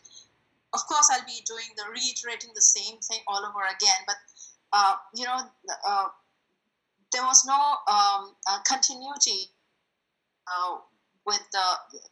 [0.73, 4.01] of course, I'll be doing the reiterating the same thing all over again.
[4.07, 4.17] But
[4.73, 5.37] uh, you know,
[5.87, 6.07] uh,
[7.13, 7.53] there was no
[7.87, 9.53] um, uh, continuity
[10.49, 10.77] uh,
[11.25, 11.67] with the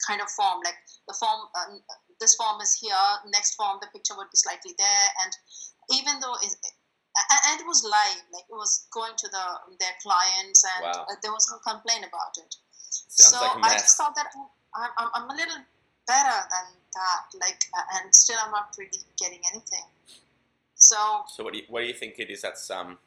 [0.06, 0.62] kind of form.
[0.63, 0.77] Like
[1.08, 1.73] the form, uh,
[2.21, 2.93] this form is here,
[3.34, 5.34] next form, the picture would be slightly there, and
[5.91, 6.53] even though it,
[7.49, 9.45] and it was live, like it was going to the
[9.81, 11.05] their clients, and wow.
[11.10, 12.55] Uh, there was no complaint about it.
[12.77, 14.27] Sounds so like I just thought that
[14.75, 15.60] I'm, I'm, I'm a little
[16.07, 17.65] better than that, like,
[17.99, 19.89] and still I'm not really getting anything.
[20.75, 20.95] So.
[21.27, 22.97] So what do you what do you think it is that's um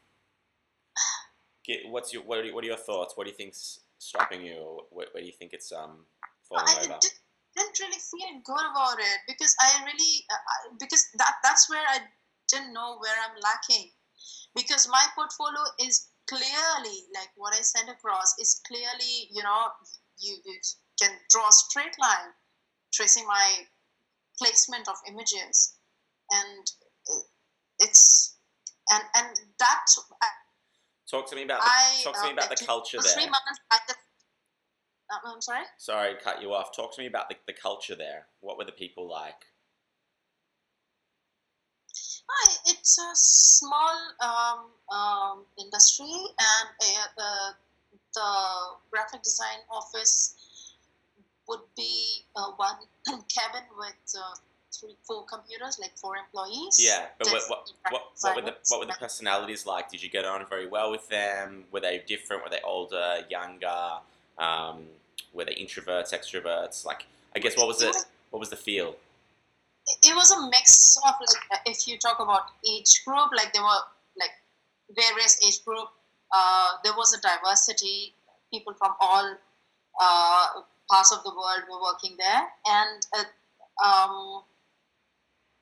[1.66, 3.16] get what's your what are, what are your thoughts?
[3.16, 4.83] What do you think's stopping you?
[4.90, 6.05] What, where do you think it's um
[6.48, 6.98] falling I over?
[7.00, 7.12] Did,
[7.57, 11.99] didn't really feel good about it because I really uh, because that that's where I
[12.49, 13.90] didn't know where I'm lacking
[14.55, 19.69] because my portfolio is clearly like what I sent across is clearly you know
[20.19, 20.55] you, you
[21.01, 22.33] can draw a straight line
[22.93, 23.67] tracing my
[24.38, 25.77] placement of images
[26.31, 26.64] and
[27.11, 27.23] uh,
[27.81, 28.37] it's
[28.90, 29.87] and and that
[31.11, 33.12] Talk to me about the, I, talk to me uh, about the culture there.
[33.12, 33.61] Three months.
[33.71, 34.03] I just, uh,
[35.11, 35.64] I'm sorry.
[35.79, 36.75] Sorry, cut you off.
[36.75, 38.27] Talk to me about the, the culture there.
[38.40, 39.47] What were the people like?
[42.27, 47.53] Hi, it's a small um, um, industry, and uh,
[48.14, 48.31] the
[48.90, 50.75] graphic design office
[51.49, 54.35] would be uh, one cabin with uh,
[54.73, 56.79] three, four computers, like four employees.
[56.81, 59.90] Yeah, but what, what, what, what, were the what were the personalities like?
[59.90, 61.64] Did you get on very well with them?
[61.73, 62.43] Were they different?
[62.43, 63.99] Were they older, younger?
[64.38, 64.85] Um,
[65.33, 66.85] were they introverts, extroverts?
[66.85, 67.97] Like, I guess what was it?
[68.31, 68.97] What was the feel?
[70.03, 73.83] It was a mix of like, if you talk about age group, like there were
[74.18, 74.31] like
[74.94, 75.88] various age group.
[76.33, 78.14] Uh, there was a diversity.
[78.51, 79.37] People from all
[80.01, 80.47] uh,
[80.90, 84.42] parts of the world were working there, and uh, um,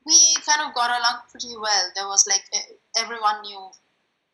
[0.05, 1.91] we kind of got along pretty well.
[1.95, 2.43] There was like
[2.97, 3.69] everyone knew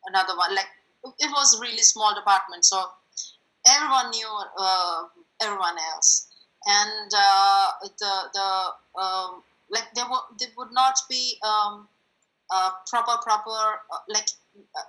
[0.06, 0.54] another one.
[0.54, 0.68] Like
[1.04, 2.84] it was a really small department, so
[3.68, 5.04] everyone knew uh,
[5.40, 6.28] everyone else,
[6.66, 7.66] and uh,
[7.98, 11.88] the the um, like there would there would not be um,
[12.50, 14.28] uh, proper proper uh, like.
[14.76, 14.82] Uh,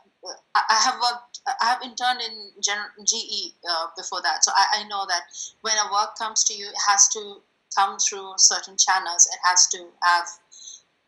[0.55, 1.39] I have worked.
[1.47, 5.21] I have interned in GE uh, before that, so I, I know that
[5.61, 7.41] when a work comes to you, it has to
[7.75, 9.27] come through certain channels.
[9.27, 10.27] It has to have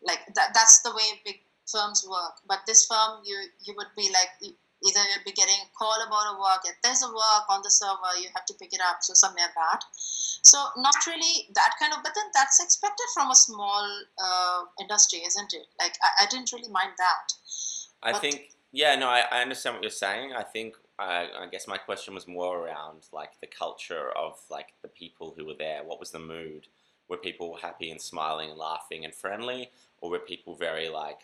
[0.06, 4.12] like that that's the way big firms work but this firm you you would be
[4.12, 4.52] like
[4.84, 7.70] either you'll be getting a call about a work if there's a work on the
[7.70, 9.84] server you have to pick it up so something like that.
[10.42, 13.84] So not really that kind of but then that's expected from a small
[14.22, 15.66] uh, industry isn't it?
[15.80, 17.26] Like I, I, didn't really mind that.
[18.02, 20.32] I but, think yeah no I, I understand what you're saying.
[20.36, 24.74] I think I, I guess my question was more around like the culture of like
[24.82, 25.82] the people who were there.
[25.82, 26.68] What was the mood?
[27.08, 29.70] Were people happy and smiling and laughing and friendly
[30.00, 31.20] or were people very like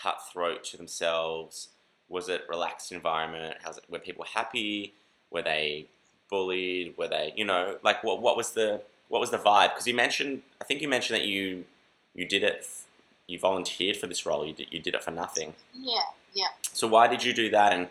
[0.00, 1.68] cutthroat to themselves?
[2.08, 3.56] Was it relaxed environment?
[3.62, 3.84] How's it?
[3.88, 4.94] Were people happy?
[5.30, 5.86] Were they
[6.30, 6.94] bullied?
[6.96, 8.22] Were they, you know, like what?
[8.22, 9.70] What was the what was the vibe?
[9.70, 11.64] Because you mentioned, I think you mentioned that you
[12.14, 12.66] you did it,
[13.26, 14.46] you volunteered for this role.
[14.46, 15.54] You did, you did it for nothing.
[15.74, 16.00] Yeah,
[16.32, 16.48] yeah.
[16.72, 17.88] So why did you do that, and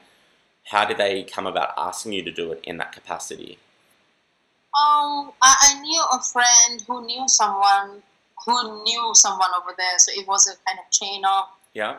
[0.65, 3.59] how did they come about asking you to do it in that capacity?
[4.75, 8.01] Um, I, I knew a friend who knew someone
[8.45, 11.97] who knew someone over there, so it was a kind of chain of Yeah.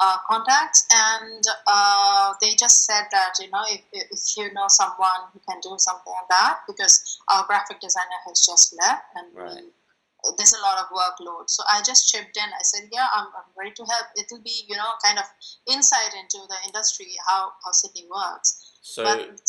[0.00, 5.28] Uh, contacts, and uh, they just said that you know if, if you know someone
[5.32, 9.62] who can do something like that, because our graphic designer has just left, and Right.
[9.62, 11.48] we, there's a lot of workload.
[11.48, 12.44] So I just chipped in.
[12.44, 14.06] I said, yeah, I'm, I'm ready to help.
[14.16, 15.24] It will be you know kind of
[15.70, 18.78] insight into the industry, how how Sydney works.
[18.82, 19.40] So but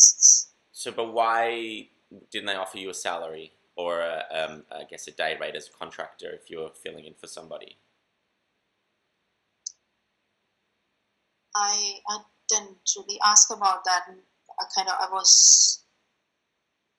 [0.72, 1.88] so, but why
[2.30, 5.68] didn't they offer you a salary or a, um, I guess a day rate as
[5.68, 7.78] a contractor if you were filling in for somebody?
[11.54, 14.04] I I didn't really ask about that.
[14.08, 15.82] I kind of I was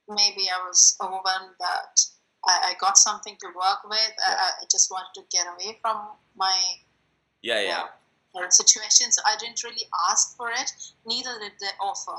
[0.10, 2.00] maybe I was overwhelmed that
[2.46, 4.14] I, I got something to work with.
[4.20, 4.36] Yeah.
[4.36, 5.98] I, I just wanted to get away from
[6.36, 6.56] my
[7.42, 8.50] Yeah, yeah.
[8.50, 10.72] situation, so I didn't really ask for it.
[11.06, 12.18] Neither did they offer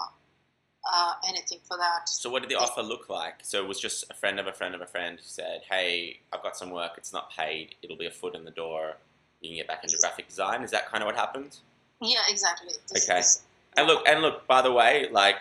[0.93, 2.09] uh, anything for that.
[2.09, 3.37] So what did the offer look like?
[3.43, 6.21] So it was just a friend of a friend of a friend who said, "Hey,
[6.33, 6.93] I've got some work.
[6.97, 7.75] It's not paid.
[7.83, 8.97] It'll be a foot in the door.
[9.41, 11.59] You can get back into graphic design." Is that kind of what happened?
[12.05, 12.73] Yeah, exactly.
[12.89, 13.19] This- Okay.
[13.19, 13.43] this-
[13.77, 14.47] And look, and look.
[14.47, 15.37] By the way, like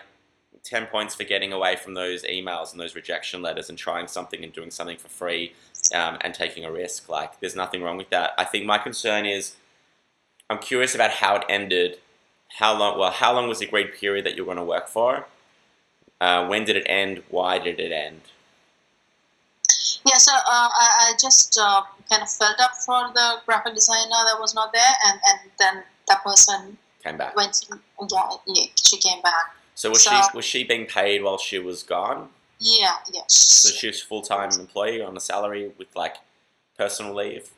[0.64, 4.42] ten points for getting away from those emails and those rejection letters and trying something
[4.42, 5.54] and doing something for free
[5.94, 7.08] um, and taking a risk.
[7.08, 8.32] Like, there's nothing wrong with that.
[8.38, 9.54] I think my concern is,
[10.50, 12.00] I'm curious about how it ended.
[12.58, 12.98] How long?
[12.98, 15.26] Well, how long was the agreed period that you were going to work for?
[16.20, 17.22] Uh, when did it end?
[17.28, 18.22] Why did it end?
[20.06, 24.20] Yeah, so uh, I, I just uh, kind of felt up for the graphic designer
[24.26, 27.36] that was not there, and, and then that person Came back.
[27.36, 27.66] went.
[28.10, 29.54] Yeah, yeah, she came back.
[29.74, 32.30] So was So- she was she being paid while she was gone?
[32.60, 33.22] Yeah, yeah.
[33.28, 36.16] So she was full time employee on a salary with like
[36.78, 37.50] personal leave.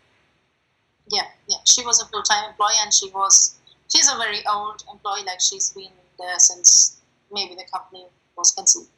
[1.09, 1.59] Yeah, yeah.
[1.65, 3.57] She was a full time employee, and she was.
[3.93, 5.23] She's a very old employee.
[5.25, 8.07] Like she's been there since maybe the company
[8.37, 8.89] was conceived.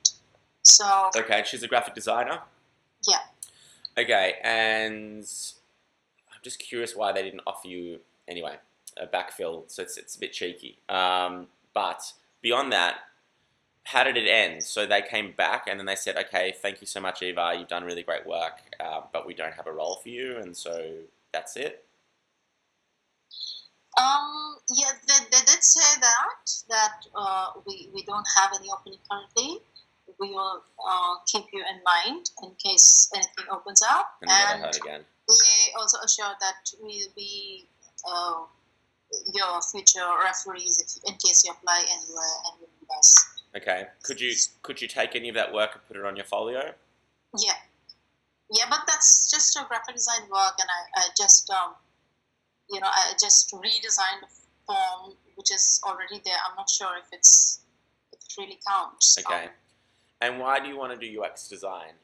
[0.62, 2.40] So Okay, she's a graphic designer.
[3.06, 3.20] yeah,
[3.98, 5.24] Okay, and
[6.30, 8.56] I'm just curious why they didn't offer you anyway
[9.00, 9.70] a backfill.
[9.70, 10.78] So it's it's a bit cheeky.
[10.88, 12.96] Um, but beyond that,
[13.84, 14.62] how did it end?
[14.62, 17.54] So they came back and then they said, "Okay, thank you so much, Eva.
[17.58, 20.56] You've done really great work, uh, but we don't have a role for you, and
[20.56, 20.92] so
[21.32, 21.84] that's it."
[23.98, 24.92] um, yeah.
[25.06, 29.58] They, they did say that that uh, we we don't have any opening currently.
[30.20, 35.00] We will uh, keep you in mind in case anything opens up, And and again.
[35.28, 37.66] they also assured that we'll be
[38.08, 38.42] uh,
[39.32, 42.68] your future referees if, in case you apply anywhere and you.
[43.56, 46.24] Okay, could you could you take any of that work and put it on your
[46.24, 46.72] folio?
[47.38, 47.52] Yeah,
[48.50, 51.74] yeah, but that's just a graphic design work, and I, I just um,
[52.70, 54.28] you know, I just redesigned the
[54.66, 56.36] form which is already there.
[56.48, 57.60] I'm not sure if it's
[58.12, 59.18] if it really counts.
[59.18, 59.44] Okay.
[59.44, 59.50] Um,
[60.20, 61.94] And why do you want to do UX design?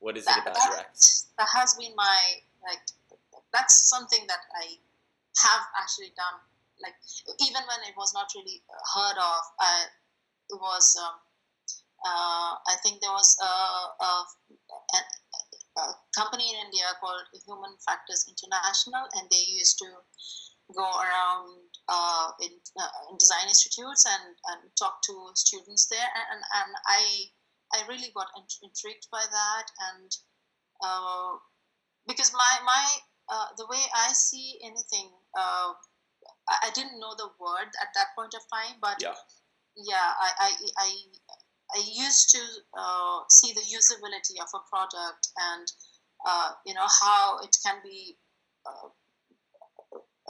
[0.00, 1.26] What is it about that, UX?
[1.38, 2.20] that has been my
[2.62, 2.80] like
[3.52, 4.76] that's something that I
[5.42, 6.38] have actually done.
[6.80, 6.96] Like
[7.40, 8.62] even when it was not really
[8.94, 9.86] heard of, I,
[10.48, 10.96] it was.
[10.96, 11.20] Um,
[12.00, 13.52] uh, I think there was a,
[14.00, 14.10] a,
[14.96, 14.98] a,
[15.80, 15.84] a
[16.16, 19.88] company in India called Human Factors International, and they used to
[20.74, 26.40] go around uh, in, uh, in design institutes and, and talk to students there, and,
[26.40, 27.02] and I
[27.72, 30.10] I really got int- intrigued by that, and
[30.82, 31.38] uh,
[32.06, 32.84] because my my
[33.30, 35.72] uh, the way I see anything, uh,
[36.48, 39.14] I, didn't know the word at that point of time, but Yeah.
[39.76, 40.90] yeah, I I, I,
[41.76, 42.42] I used to
[42.76, 45.66] uh, see the usability of a product and
[46.26, 48.18] uh, you know how it can be.
[48.66, 48.88] Uh,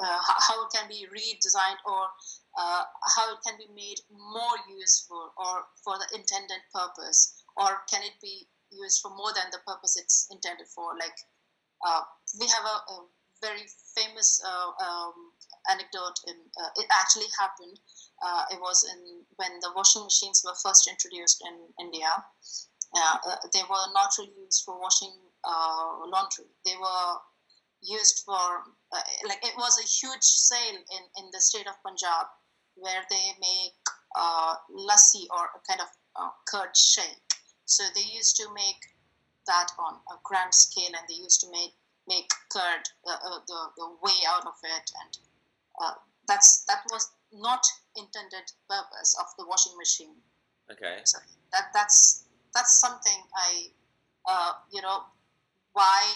[0.00, 2.08] uh, how how it can be redesigned or
[2.56, 2.84] uh,
[3.16, 8.16] how it can be made more useful or for the intended purpose or can it
[8.22, 11.18] be used for more than the purpose it's intended for like
[11.86, 12.02] uh,
[12.38, 12.96] we have a, a
[13.42, 13.64] very
[13.96, 15.32] famous uh, um,
[15.70, 17.78] anecdote in uh, it actually happened
[18.22, 22.10] uh, it was in when the washing machines were first introduced in india.
[22.92, 25.14] Uh, uh, they were not really used for washing
[25.44, 26.50] uh, laundry.
[26.66, 27.12] They were
[27.82, 28.66] used for
[29.28, 32.26] like it was a huge sale in, in the state of punjab
[32.74, 33.78] where they make
[34.74, 35.88] lassi or a kind of
[36.46, 37.30] curd shake.
[37.64, 38.82] So they used to make
[39.46, 41.72] that on a grand scale and they used to make
[42.10, 45.12] make curd uh, uh, the, the way out of it and
[45.80, 45.94] uh,
[46.26, 47.64] that's that was not
[47.96, 50.14] intended purpose of the washing machine.
[50.70, 51.00] Okay.
[51.04, 51.18] So
[51.52, 53.70] that that's that's something I,
[54.28, 55.02] uh, you know,
[55.72, 56.14] why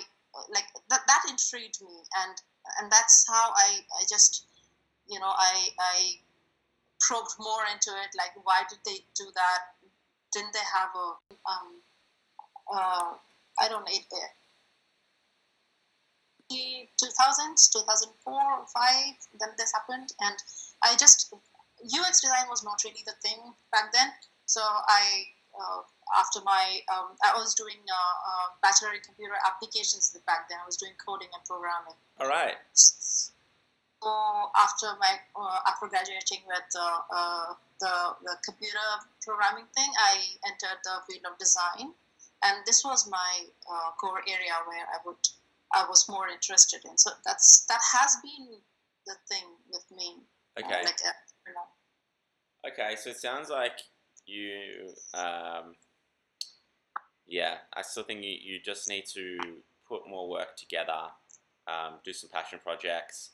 [0.51, 2.35] like that that intrigued me, and
[2.81, 4.47] and that's how I I just,
[5.09, 5.97] you know, I I
[7.01, 8.11] probed more into it.
[8.17, 9.61] Like, why did they do that?
[10.33, 11.09] Didn't they have a
[11.51, 11.69] um,
[12.73, 13.13] uh,
[13.59, 13.95] I don't know.
[13.95, 14.07] It,
[17.01, 18.95] 2000s 2004 or 5
[19.41, 20.13] then this happened.
[20.21, 20.37] And
[20.83, 23.41] i just ux design was not really the thing
[23.73, 24.09] back then.
[24.47, 25.83] So i uh,
[26.19, 30.59] after my um, i was doing uh, uh, bachelor in computer applications back then.
[30.63, 31.99] I was doing coding and programming.
[32.21, 32.57] All right.
[32.75, 34.11] so
[34.67, 37.95] after my uh, after graduating with uh, the
[38.27, 38.87] the computer
[39.23, 40.15] programming thing i
[40.47, 41.95] entered the field of design.
[42.45, 43.33] And this was my
[43.65, 45.23] uh, core area where i would
[45.75, 46.97] I was more interested in.
[46.97, 48.49] So that's that has been
[49.07, 50.23] the thing with me.
[50.57, 50.85] uh, Okay.
[50.85, 51.11] like, uh,
[51.47, 52.97] you know, Okay.
[52.97, 53.79] So it sounds like
[54.27, 54.95] you.
[55.15, 55.75] Um,
[57.27, 59.39] yeah, I still think you, you just need to
[59.89, 61.09] put more work together,
[61.67, 63.31] um, do some passion projects,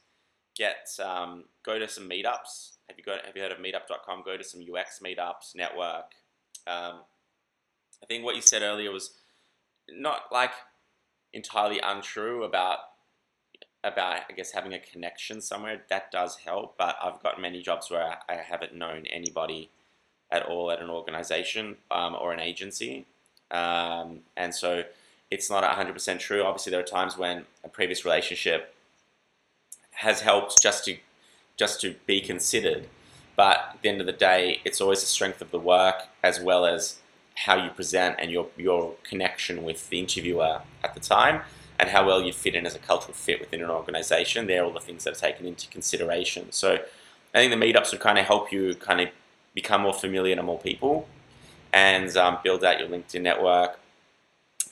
[0.57, 2.77] get um, go to some meetups.
[2.89, 4.23] Have you got Have you heard of Meetup.com?
[4.25, 6.13] Go to some UX meetups, network.
[6.67, 7.01] Um,
[8.03, 9.11] I think what you said earlier was
[9.91, 10.53] not like
[11.33, 12.79] entirely untrue about
[13.83, 15.83] about I guess having a connection somewhere.
[15.89, 19.71] That does help, but I've got many jobs where I, haven't known anybody
[20.31, 23.07] at all at an organization um, or an agency,
[23.51, 24.85] um, and so
[25.31, 26.43] it's not hundred percent true.
[26.43, 28.75] Obviously, there are times when a previous relationship
[29.93, 30.99] has helped just to
[31.57, 32.89] just to be considered.
[33.37, 36.41] But at the end of the day, it's always the strength of the work as
[36.41, 36.99] well as
[37.35, 41.43] how you present and your your connection with the interviewer at the time
[41.79, 44.47] and how well you fit in as a cultural fit within an organization.
[44.47, 46.53] They're all the things that are taken into consideration.
[46.53, 46.79] So
[47.35, 49.09] I think the meetups would kind of help you kind of
[49.55, 51.09] become more familiar to more people
[51.73, 53.79] and um, build out your LinkedIn network,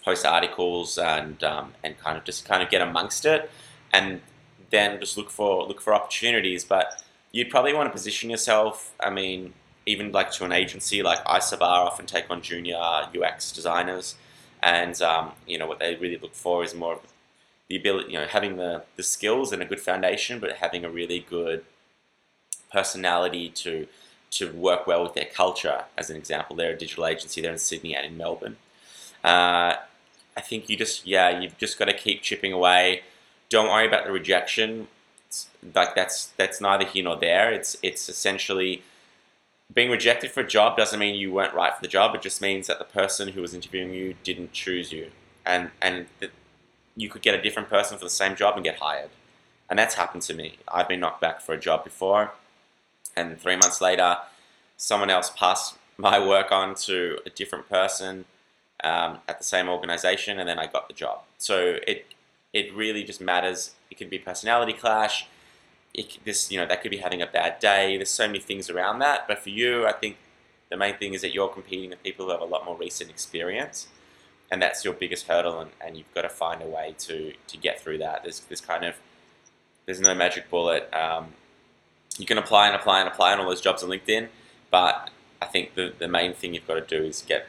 [0.05, 3.51] post articles and um, and kind of just kind of get amongst it
[3.92, 4.21] and
[4.71, 6.64] then just look for look for opportunities.
[6.64, 8.92] But you'd probably want to position yourself.
[9.01, 9.55] I mean,
[9.88, 14.14] even like to an agency like Isobar often take on junior UX designers,
[14.62, 17.01] and um, you know what they really look for is more of
[17.68, 20.90] the ability, you know, having the the skills and a good foundation, but having a
[20.90, 21.64] really good
[22.70, 23.87] personality to
[24.31, 25.85] to work well with their culture.
[25.96, 27.40] As an example, they're a digital agency.
[27.40, 28.57] They're in Sydney and in Melbourne.
[29.24, 29.74] Uh,
[30.37, 33.03] I think you just yeah you've just got to keep chipping away.
[33.48, 34.88] Don't worry about the rejection.
[35.27, 37.53] It's, like that's that's neither here nor there.
[37.53, 38.83] It's it's essentially
[39.72, 42.14] being rejected for a job doesn't mean you weren't right for the job.
[42.14, 45.11] It just means that the person who was interviewing you didn't choose you,
[45.44, 46.31] and and that
[46.96, 49.11] you could get a different person for the same job and get hired.
[49.70, 50.59] And that's happened to me.
[50.66, 52.33] I've been knocked back for a job before,
[53.14, 54.18] and three months later,
[54.76, 58.24] someone else passed my work on to a different person
[58.83, 61.22] um, at the same organization, and then I got the job.
[61.37, 62.07] So it
[62.52, 63.72] it really just matters.
[63.90, 65.26] It could be personality clash.
[65.94, 67.96] It, this you know that could be having a bad day.
[67.96, 69.27] There's so many things around that.
[69.27, 70.16] But for you, I think
[70.70, 73.11] the main thing is that you're competing with people who have a lot more recent
[73.11, 73.88] experience,
[74.51, 75.61] and that's your biggest hurdle.
[75.61, 78.22] And, and you've got to find a way to to get through that.
[78.22, 78.94] There's there's kind of
[79.87, 80.92] there's no magic bullet.
[80.94, 81.29] Um,
[82.18, 84.29] you can apply and apply and apply on all those jobs on LinkedIn,
[84.70, 87.46] but I think the, the main thing you've got to do is get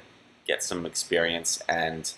[0.48, 2.12] get some experience and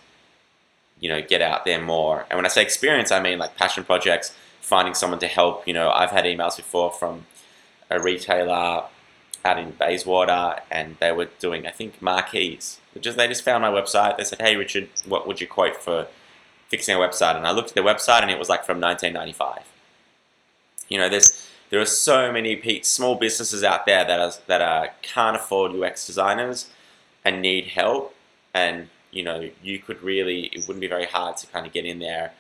[1.00, 2.26] you know get out there more.
[2.30, 5.68] And when I say experience, I mean like passion projects, finding someone to help.
[5.68, 7.26] You know, I've had emails before from
[7.90, 8.86] a retailer
[9.44, 12.80] out in Bayswater, and they were doing I think marquees.
[13.00, 14.18] Just they just found my website.
[14.18, 16.08] They said, "Hey Richard, what would you quote for
[16.70, 19.64] fixing a website?" And I looked at their website, and it was like from 1995.
[20.90, 24.90] You know, there's there are so many small businesses out there that are, that are,
[25.02, 26.70] can't afford UX designers
[27.24, 28.14] and need help.
[28.54, 31.86] And you know, you could really it wouldn't be very hard to kind of get
[31.86, 32.34] in there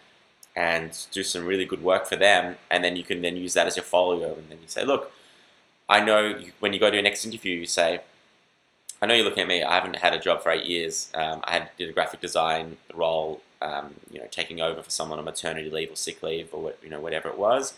[0.55, 3.67] and do some really good work for them, and then you can then use that
[3.67, 5.11] as your folio, and then you say, look,
[5.87, 8.01] I know you, when you go to your next interview, you say,
[9.01, 9.63] I know you're looking at me.
[9.63, 11.11] I haven't had a job for eight years.
[11.15, 15.17] Um, I had did a graphic design role, um, you know, taking over for someone
[15.17, 17.73] on maternity leave or sick leave or what, you know whatever it was.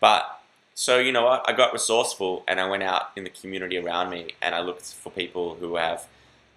[0.00, 0.40] But
[0.74, 4.10] so you know what, I got resourceful and I went out in the community around
[4.10, 6.06] me and I looked for people who have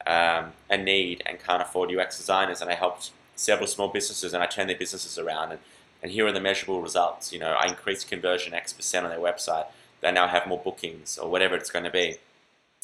[0.08, 4.44] um, a need and can't afford UX designers, and I helped several small businesses and
[4.44, 5.52] I turned their businesses around.
[5.52, 5.60] And,
[6.04, 7.32] and here are the measurable results.
[7.32, 9.68] You know, I increased conversion X percent on their website.
[10.02, 12.18] They now have more bookings or whatever it's going to be.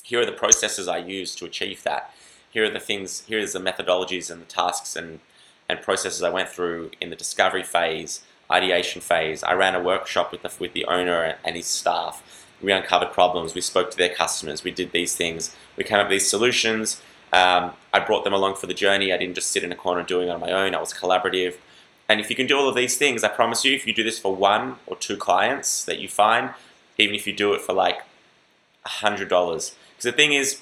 [0.03, 2.13] Here are the processes I use to achieve that.
[2.49, 3.23] Here are the things.
[3.27, 5.19] Here is the methodologies and the tasks and
[5.69, 9.43] and processes I went through in the discovery phase, ideation phase.
[9.43, 13.53] I ran a workshop with the with the owner and his staff we uncovered problems,
[13.53, 17.01] we spoke to their customers, we did these things, we came up with these solutions.
[17.33, 19.11] Um, I brought them along for the journey.
[19.11, 20.75] I didn't just sit in a corner doing it on my own.
[20.75, 21.55] I was collaborative.
[22.07, 24.03] And if you can do all of these things, I promise you, if you do
[24.03, 26.51] this for one or two clients that you find,
[26.99, 28.01] even if you do it for like
[28.85, 30.61] a hundred dollars, because the thing is,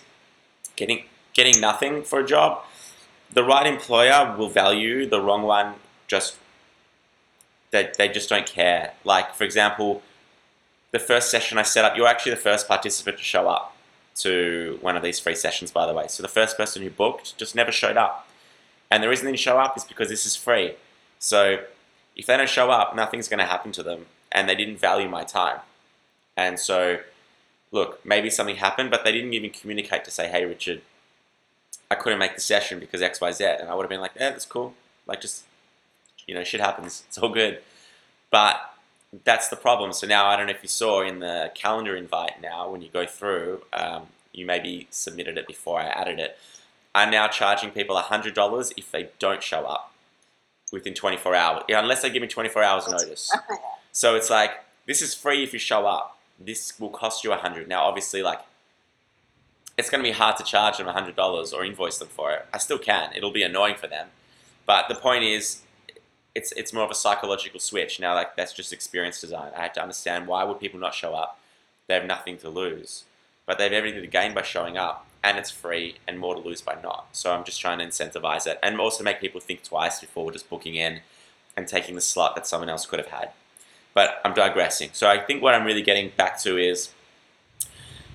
[0.77, 1.03] getting
[1.33, 2.63] getting nothing for a job,
[3.33, 5.05] the right employer will value.
[5.05, 5.75] The wrong one
[6.07, 6.37] just
[7.71, 8.93] they they just don't care.
[9.03, 10.03] Like for example,
[10.91, 13.70] the first session I set up, you're actually the first participant to show up
[14.15, 16.07] to one of these free sessions, by the way.
[16.07, 18.27] So the first person who booked just never showed up.
[18.89, 20.75] And the reason they didn't show up is because this is free.
[21.19, 21.63] So
[22.15, 24.07] if they don't show up, nothing's going to happen to them.
[24.31, 25.59] And they didn't value my time.
[26.35, 26.99] And so,
[27.71, 30.81] look, maybe something happened, but they didn't even communicate to say, hey, Richard,
[31.89, 33.45] I couldn't make the session because X, Y, Z.
[33.59, 34.73] And I would have been like, yeah, that's cool.
[35.07, 35.43] Like, just,
[36.27, 37.03] you know, shit happens.
[37.07, 37.61] It's all good.
[38.29, 38.70] But
[39.23, 39.93] that's the problem.
[39.93, 42.89] So now I don't know if you saw in the calendar invite now when you
[42.89, 46.37] go through, um, you maybe submitted it before I added it.
[46.93, 49.93] I'm now charging people $100 if they don't show up
[50.71, 53.35] within 24 hours, yeah, unless they give me 24 hours notice.
[53.91, 54.51] So it's like,
[54.87, 56.17] this is free if you show up.
[56.39, 58.39] This will cost you 100 Now, obviously, like,
[59.77, 62.45] it's going to be hard to charge them $100 or invoice them for it.
[62.53, 63.11] I still can.
[63.15, 64.07] It'll be annoying for them.
[64.65, 65.61] But the point is,
[66.33, 67.99] it's it's more of a psychological switch.
[67.99, 69.51] Now, like that's just experience design.
[69.55, 71.39] I had to understand why would people not show up?
[71.87, 73.03] They have nothing to lose,
[73.45, 76.41] but they have everything to gain by showing up, and it's free, and more to
[76.41, 77.07] lose by not.
[77.11, 80.49] So I'm just trying to incentivize it, and also make people think twice before just
[80.49, 81.01] booking in
[81.57, 83.31] and taking the slot that someone else could have had.
[83.93, 84.91] But I'm digressing.
[84.93, 86.93] So I think what I'm really getting back to is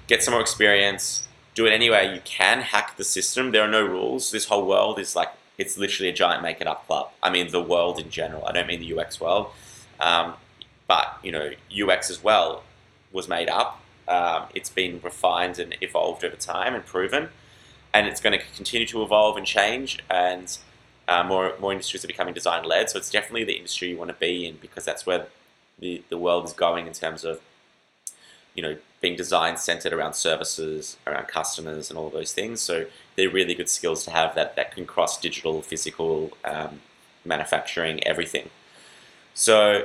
[0.06, 2.14] get some more experience, do it anyway.
[2.14, 3.50] you can, hack the system.
[3.50, 4.30] There are no rules.
[4.30, 7.10] This whole world is like it's literally a giant make it up club.
[7.22, 8.44] I mean, the world in general.
[8.46, 9.50] I don't mean the UX world,
[10.00, 10.34] um,
[10.86, 12.62] but you know, UX as well
[13.12, 13.80] was made up.
[14.08, 17.30] Um, it's been refined and evolved over time and proven,
[17.92, 19.98] and it's going to continue to evolve and change.
[20.10, 20.56] And
[21.08, 22.90] uh, more more industries are becoming design led.
[22.90, 25.26] So it's definitely the industry you want to be in because that's where
[25.78, 27.40] the the world is going in terms of
[28.56, 32.60] you know being design centered around services, around customers, and all those things.
[32.60, 36.80] So they're really good skills to have that that can cross digital, physical, um,
[37.24, 38.50] manufacturing, everything.
[39.34, 39.84] So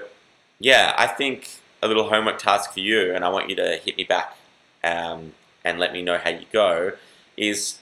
[0.59, 3.97] yeah, I think a little homework task for you, and I want you to hit
[3.97, 4.37] me back
[4.83, 6.93] um, and let me know how you go.
[7.37, 7.79] Is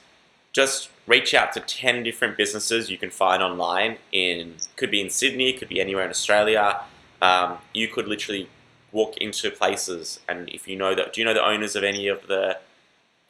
[0.52, 5.10] just reach out to 10 different businesses you can find online in could be in
[5.10, 6.80] Sydney, could be anywhere in Australia.
[7.22, 8.48] Um, you could literally
[8.92, 12.08] walk into places and if you know that do you know the owners of any
[12.08, 12.58] of the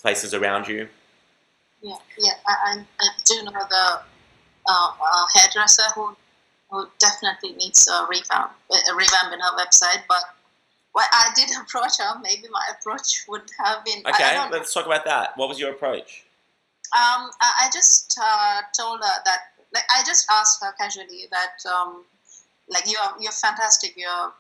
[0.00, 0.88] places around you
[1.82, 4.00] yeah yeah i, I do know the
[4.66, 6.16] uh, uh, hairdresser who
[6.70, 10.22] who definitely needs a revamp a revamp in her website but
[10.94, 12.18] well, I did approach her.
[12.22, 14.02] Maybe my approach would have been.
[14.06, 15.36] Okay, let's talk about that.
[15.36, 16.24] What was your approach?
[16.92, 19.38] Um, I just uh, told her that,
[19.72, 22.04] like, I just asked her casually that, um,
[22.68, 23.94] like, you're you're fantastic.
[23.96, 24.32] You're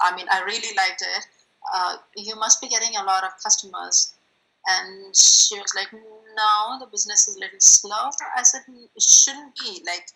[0.00, 1.26] I mean, I really liked it.
[1.74, 4.14] Uh, you must be getting a lot of customers.
[4.68, 8.10] And she was like, no, the business is a little slow.
[8.36, 9.82] I said, it shouldn't be.
[9.86, 10.06] Like,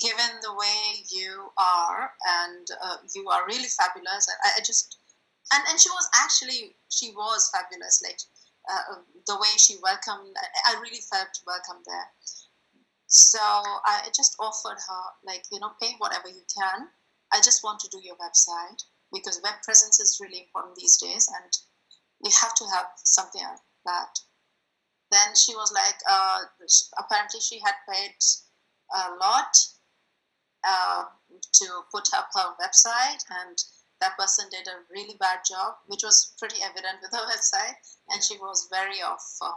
[0.00, 2.12] given the way you are,
[2.44, 4.28] and uh, you are really fabulous.
[4.44, 4.98] I, I, just,
[5.52, 8.02] and, and she was actually, she was fabulous.
[8.02, 8.18] Like,
[8.70, 12.10] uh, the way she welcomed, I, I really felt welcome there.
[13.06, 16.88] So I just offered her, like, you know, pay whatever you can.
[17.32, 18.82] I just want to do your website
[19.12, 21.52] because web presence is really important these days and
[22.24, 24.18] you have to have something like that.
[25.10, 26.40] Then she was like uh,
[26.98, 28.14] apparently she had paid
[28.94, 29.56] a lot
[30.66, 31.04] uh,
[31.52, 33.56] to put up her website and
[34.00, 37.74] that person did a really bad job which was pretty evident with her website
[38.10, 39.52] and she was very off uh,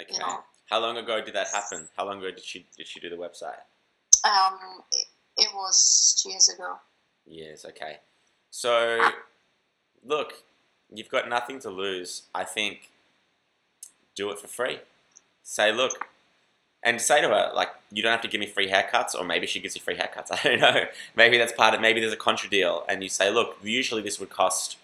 [0.00, 0.12] okay.
[0.12, 0.40] you know.
[0.68, 1.88] how long ago did that happen?
[1.96, 3.60] How long ago did she did she do the website?
[4.24, 5.06] Um, it,
[5.36, 6.76] it was two years ago.
[7.24, 7.98] Yes, okay.
[8.50, 9.10] So,
[10.04, 10.42] look,
[10.92, 12.22] you've got nothing to lose.
[12.34, 12.90] I think
[14.14, 14.78] do it for free.
[15.42, 16.08] Say, look,
[16.82, 19.46] and say to her, like, you don't have to give me free haircuts, or maybe
[19.46, 20.30] she gives you free haircuts.
[20.32, 20.84] I don't know.
[21.16, 24.20] Maybe that's part of Maybe there's a contra deal, and you say, look, usually this
[24.20, 24.76] would cost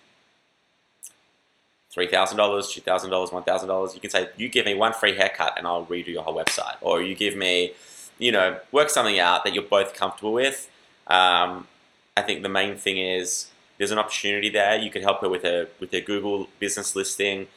[1.94, 3.94] $3,000, $2,000, $1,000.
[3.94, 6.76] You can say, you give me one free haircut, and I'll redo your whole website.
[6.80, 7.72] Or you give me,
[8.18, 10.68] you know, work something out that you're both comfortable with.
[11.06, 11.68] Um,
[12.16, 13.48] I think the main thing is
[13.78, 14.78] there's an opportunity there.
[14.78, 17.48] You could help her with a with a Google business listing.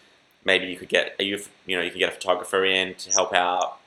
[0.45, 3.33] Maybe you could get you you know you can get a photographer in to help
[3.33, 3.79] out.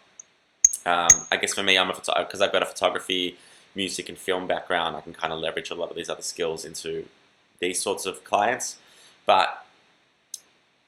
[0.86, 3.36] Um, I guess for me, I'm a photographer because I've got a photography,
[3.74, 4.96] music, and film background.
[4.96, 7.06] I can kind of leverage a lot of these other skills into
[7.58, 8.78] these sorts of clients.
[9.26, 9.64] but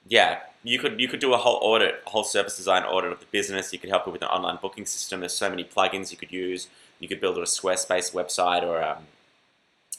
[0.08, 3.20] yeah, you could you could do a whole audit, a whole service design audit of
[3.20, 3.72] the business.
[3.72, 5.20] You could help it with an online booking system.
[5.20, 6.68] There's so many plugins you could use.
[6.98, 9.06] You could build a Squarespace website or um,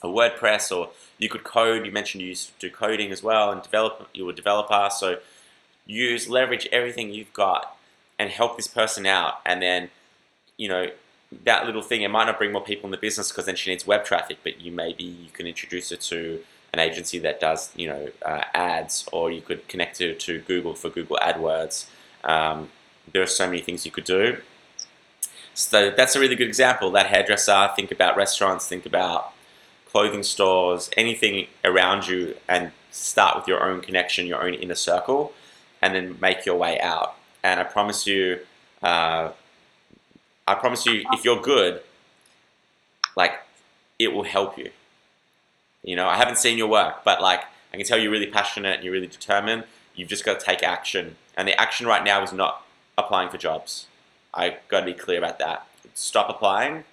[0.04, 1.86] a WordPress, or you could code.
[1.86, 4.10] You mentioned you used to do coding as well, and develop.
[4.14, 5.20] You were a developer, so
[5.86, 7.76] use leverage everything you've got
[8.20, 9.90] and help this person out, and then
[10.58, 10.88] you know
[11.44, 12.02] that little thing.
[12.02, 14.40] It might not bring more people in the business because then she needs web traffic,
[14.44, 16.42] but you maybe you can introduce her to
[16.74, 20.76] an agency that does you know uh, ads, or you could connect her to Google
[20.76, 21.86] for Google AdWords.
[22.24, 22.70] Um,
[23.12, 24.38] there are so many things you could do.
[25.54, 26.92] So that's a really good example.
[26.92, 27.70] That hairdresser.
[27.76, 28.68] Think about restaurants.
[28.68, 29.33] Think about
[29.94, 30.90] clothing stores.
[30.98, 35.32] Anything around you, and start with your own connection, your own inner circle,
[35.82, 37.16] and then make your way out.
[37.44, 38.40] And I promise you,
[38.82, 39.32] uh,
[40.48, 41.82] I promise you, if you're good,
[43.16, 43.34] like
[43.98, 44.72] it will help you.
[45.84, 47.42] You know, I haven't seen your work, but like
[47.74, 49.64] I can tell you're really passionate and you're really determined.
[49.96, 51.16] You've just got to take action.
[51.36, 52.66] And the action right now is not
[52.98, 53.88] applying for jobs.
[54.34, 55.68] I got to be clear about that.
[55.94, 56.84] Stop applying.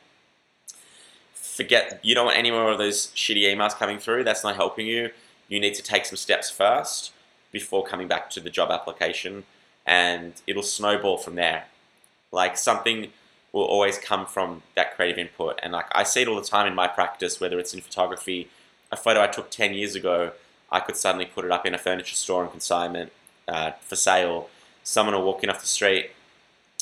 [1.60, 4.24] Forget, you don't want any more of those shitty emails coming through.
[4.24, 5.10] That's not helping you.
[5.46, 7.12] You need to take some steps first
[7.52, 9.44] before coming back to the job application,
[9.84, 11.64] and it'll snowball from there.
[12.32, 13.08] Like something
[13.52, 15.60] will always come from that creative input.
[15.62, 18.48] And like I see it all the time in my practice, whether it's in photography
[18.90, 20.32] a photo I took 10 years ago,
[20.72, 23.12] I could suddenly put it up in a furniture store on consignment
[23.46, 24.48] uh, for sale.
[24.82, 26.12] Someone will walk in off the street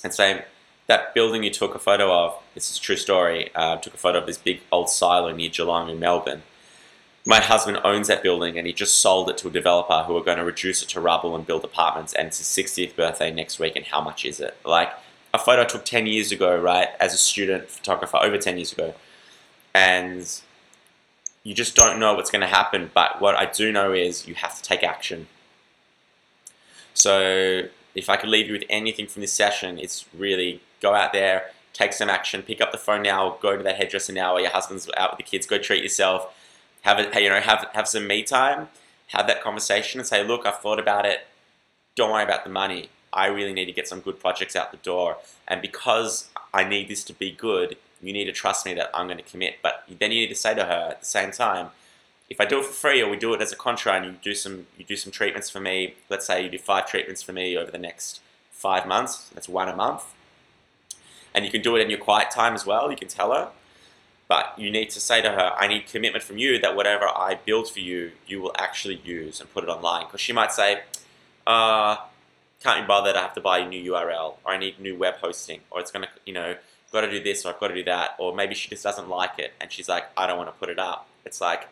[0.05, 0.45] and say,
[0.89, 3.99] that building you took a photo of, this is a true story, uh, took a
[3.99, 6.43] photo of this big old silo near Geelong in Melbourne.
[7.27, 10.25] My husband owns that building and he just sold it to a developer who are
[10.25, 13.59] going to reduce it to rubble and build apartments and it's his 60th birthday next
[13.59, 14.57] week and how much is it?
[14.65, 14.93] Like,
[15.35, 18.73] a photo I took 10 years ago, right, as a student photographer, over 10 years
[18.73, 18.95] ago.
[19.75, 20.41] And
[21.43, 22.91] you just don't know what's going to happen.
[22.95, 25.29] But what I do know is you have to take action.
[26.95, 27.65] So
[27.95, 31.51] if I could leave you with anything from this session, it's really go out there,
[31.73, 34.51] take some action, pick up the phone now, go to that hairdresser now, or your
[34.51, 36.35] husband's out with the kids, go treat yourself,
[36.83, 38.69] have it, you know, have have some me time,
[39.09, 41.27] have that conversation, and say, look, I've thought about it.
[41.95, 42.91] Don't worry about the money.
[43.13, 45.17] I really need to get some good projects out the door,
[45.47, 49.07] and because I need this to be good, you need to trust me that I'm
[49.07, 49.57] going to commit.
[49.63, 51.71] But then you need to say to her at the same time,
[52.31, 54.15] if I do it for free or we do it as a contra and you
[54.23, 57.33] do some you do some treatments for me, let's say you do five treatments for
[57.33, 58.21] me over the next
[58.51, 60.05] five months, that's one a month.
[61.39, 63.51] And you can do it in your quiet time as well, you can tell her.
[64.27, 67.39] But you need to say to her, I need commitment from you that whatever I
[67.47, 70.07] build for you, you will actually use and put it online.
[70.07, 70.81] Because she might say,
[71.47, 71.99] uh,
[72.61, 75.15] can't be bothered, I have to buy a new URL, or I need new web
[75.19, 76.57] hosting, or it's going to, you know,
[76.91, 79.09] got to do this or I've got to do that, or maybe she just doesn't
[79.09, 81.07] like it and she's like, I don't want to put it up.
[81.25, 81.69] It's like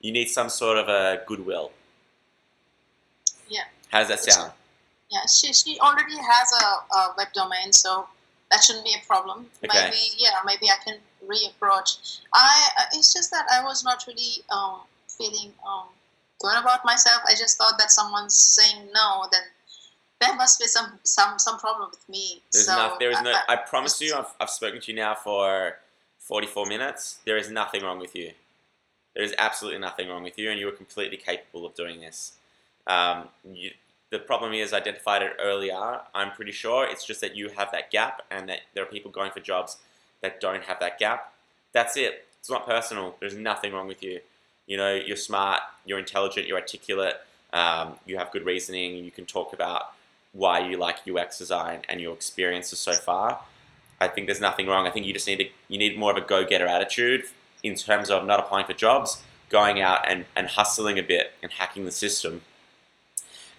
[0.00, 1.72] you need some sort of a goodwill.
[3.48, 3.64] Yeah.
[3.90, 4.52] How does that sound?
[5.10, 8.06] Yeah, she, she already has a, a web domain, so
[8.50, 9.46] that shouldn't be a problem.
[9.64, 9.84] Okay.
[9.84, 12.20] Maybe yeah, maybe I can reapproach.
[12.32, 15.88] I it's just that I was not really um, feeling um,
[16.40, 17.22] good about myself.
[17.26, 19.42] I just thought that someone's saying no, then
[20.20, 22.42] there must be some some some problem with me.
[22.52, 23.32] There's so, no, there is no.
[23.32, 25.78] uh, I promise you, I've, I've spoken to you now for
[26.20, 27.18] 44 minutes.
[27.24, 28.32] There is nothing wrong with you.
[29.14, 32.32] There is absolutely nothing wrong with you, and you are completely capable of doing this.
[32.86, 33.70] Um, you,
[34.14, 36.00] the problem is identified it earlier.
[36.14, 39.10] I'm pretty sure it's just that you have that gap, and that there are people
[39.10, 39.78] going for jobs
[40.22, 41.32] that don't have that gap.
[41.72, 42.24] That's it.
[42.38, 43.16] It's not personal.
[43.18, 44.20] There's nothing wrong with you.
[44.68, 47.16] You know, you're smart, you're intelligent, you're articulate,
[47.52, 49.92] um, you have good reasoning, you can talk about
[50.32, 53.40] why you like UX design and your experiences so far.
[54.00, 54.86] I think there's nothing wrong.
[54.86, 57.24] I think you just need to you need more of a go-getter attitude
[57.62, 61.50] in terms of not applying for jobs, going out and, and hustling a bit and
[61.50, 62.42] hacking the system.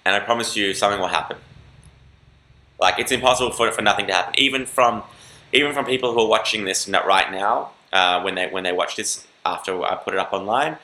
[0.05, 1.37] And I promise you something will happen.
[2.79, 4.33] Like it's impossible for, for nothing to happen.
[4.37, 5.03] Even from
[5.51, 8.95] even from people who are watching this right now, uh, when they when they watch
[8.95, 10.77] this after I put it up online,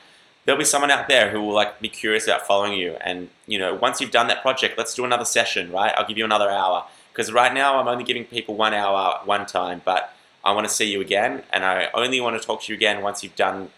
[0.44, 2.96] there'll be someone out there who will like be curious about following you.
[3.04, 5.92] And you know, once you've done that project, let's do another session, right?
[5.96, 9.46] I'll give you another hour because right now I'm only giving people one hour one
[9.46, 10.14] time, but
[10.44, 13.02] I want to see you again, and I only want to talk to you again
[13.02, 13.70] once you've done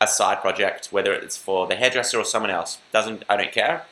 [0.00, 2.78] a side project, whether it's for the hairdresser or someone else.
[2.92, 3.86] Doesn't I don't care.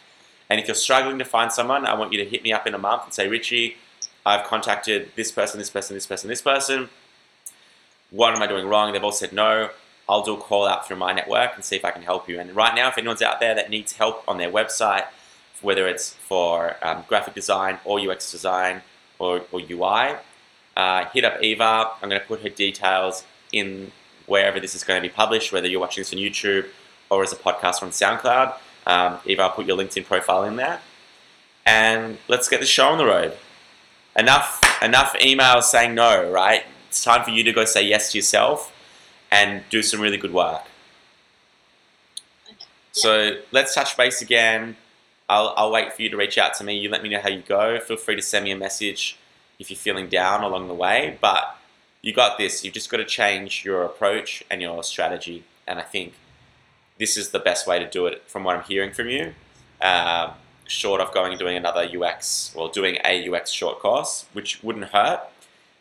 [0.51, 2.74] And if you're struggling to find someone, I want you to hit me up in
[2.74, 3.76] a month and say, Richie,
[4.24, 6.88] I've contacted this person, this person, this person, this person.
[8.11, 8.93] What am I doing wrong?
[8.93, 9.70] They've all said no.
[10.09, 12.38] I'll do a call out through my network and see if I can help you.
[12.38, 15.05] And right now, if anyone's out there that needs help on their website,
[15.62, 18.82] whether it's for um, graphic design or UX design
[19.18, 20.16] or, or UI,
[20.76, 21.90] uh, hit up Eva.
[22.03, 23.93] I'm going to put her details in
[24.26, 26.66] wherever this is going to be published, whether you're watching this on YouTube
[27.11, 28.55] or as a podcast on SoundCloud.
[28.87, 30.80] Um, Eva, I'll put your LinkedIn profile in there,
[31.64, 33.37] and let's get the show on the road.
[34.16, 36.64] Enough, enough emails saying no, right?
[36.89, 38.72] It's time for you to go say yes to yourself
[39.30, 40.62] and do some really good work.
[42.93, 44.76] So let's touch base again.
[45.28, 46.76] I'll, I'll wait for you to reach out to me.
[46.76, 47.80] You let me know how you go.
[47.80, 49.16] Feel free to send me a message
[49.59, 51.16] if you're feeling down along the way.
[51.22, 51.57] But
[52.03, 52.62] you got this.
[52.62, 55.45] You've just got to change your approach and your strategy.
[55.66, 56.12] And I think
[57.03, 59.34] this is the best way to do it from what I'm hearing from you.
[59.80, 60.32] Uh,
[60.68, 64.84] short of going and doing another UX or doing a UX short course, which wouldn't
[64.84, 65.18] hurt.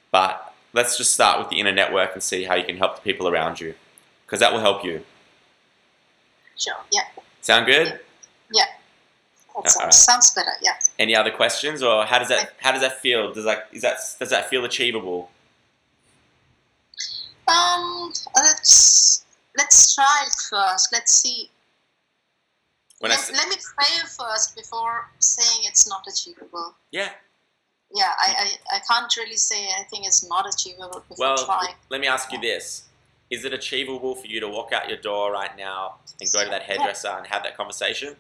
[0.10, 3.02] But let's just start with the inner network and see how you can help the
[3.04, 3.76] people around you
[4.26, 5.04] because that will help you.
[6.58, 6.74] Sure.
[6.92, 7.02] Yeah.
[7.42, 8.00] Sound good?
[8.52, 8.66] Yeah.
[9.56, 9.94] That sounds, alright.
[9.94, 10.54] sounds better.
[10.64, 10.74] Yeah.
[10.98, 13.32] Any other questions, or how does that how does that feel?
[13.32, 15.30] Does that is that does that feel achievable?
[17.48, 18.12] Um.
[18.36, 19.24] Let's
[19.58, 20.90] let's try it first.
[20.92, 21.50] Let's see.
[23.00, 26.76] When I let, let me try it first before saying it's not achievable.
[26.92, 27.10] yeah.
[27.94, 31.74] Yeah, I, I, I can't really say anything is not achievable before Well, trying.
[31.90, 32.84] let me ask you this:
[33.30, 36.50] Is it achievable for you to walk out your door right now and go to
[36.52, 38.16] that hairdresser and have that conversation?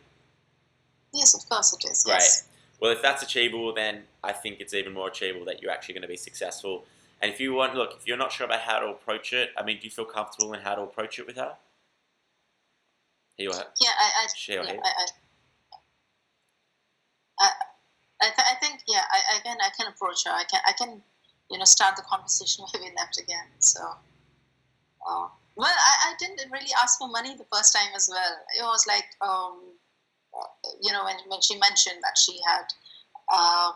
[1.13, 2.03] Yes, of course it is.
[2.03, 2.15] Great.
[2.15, 2.49] Yes.
[2.81, 6.01] Well, if that's achievable, then I think it's even more achievable that you're actually going
[6.01, 6.83] to be successful.
[7.21, 9.63] And if you want, look, if you're not sure about how to approach it, I
[9.63, 11.55] mean, do you feel comfortable in how to approach it with her?
[13.37, 13.65] Here you are.
[13.79, 14.81] Yeah, I, I, Share your yeah.
[14.83, 15.05] I, I,
[17.39, 17.49] I,
[18.21, 20.31] I, th- I think yeah, I, I can I can approach her.
[20.31, 21.01] I can I can
[21.49, 23.47] you know start the conversation where we left again.
[23.59, 28.33] So, uh, well, I, I didn't really ask for money the first time as well.
[28.57, 29.73] It was like um,
[30.37, 32.65] uh, you know when when she mentioned that she had
[33.33, 33.71] uh,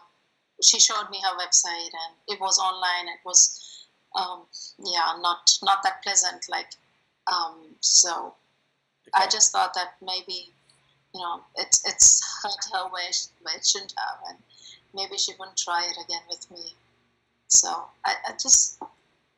[0.62, 3.08] she showed me her website and it was online.
[3.08, 3.86] It was
[4.16, 4.44] um,
[4.80, 6.70] yeah not not that pleasant like
[7.28, 8.36] um, so
[9.14, 10.54] I just thought that maybe,
[11.14, 14.38] you know, it's it's hurt her where, sh- where it shouldn't have, and
[14.94, 16.74] maybe she wouldn't try it again with me.
[17.48, 18.82] So I, I just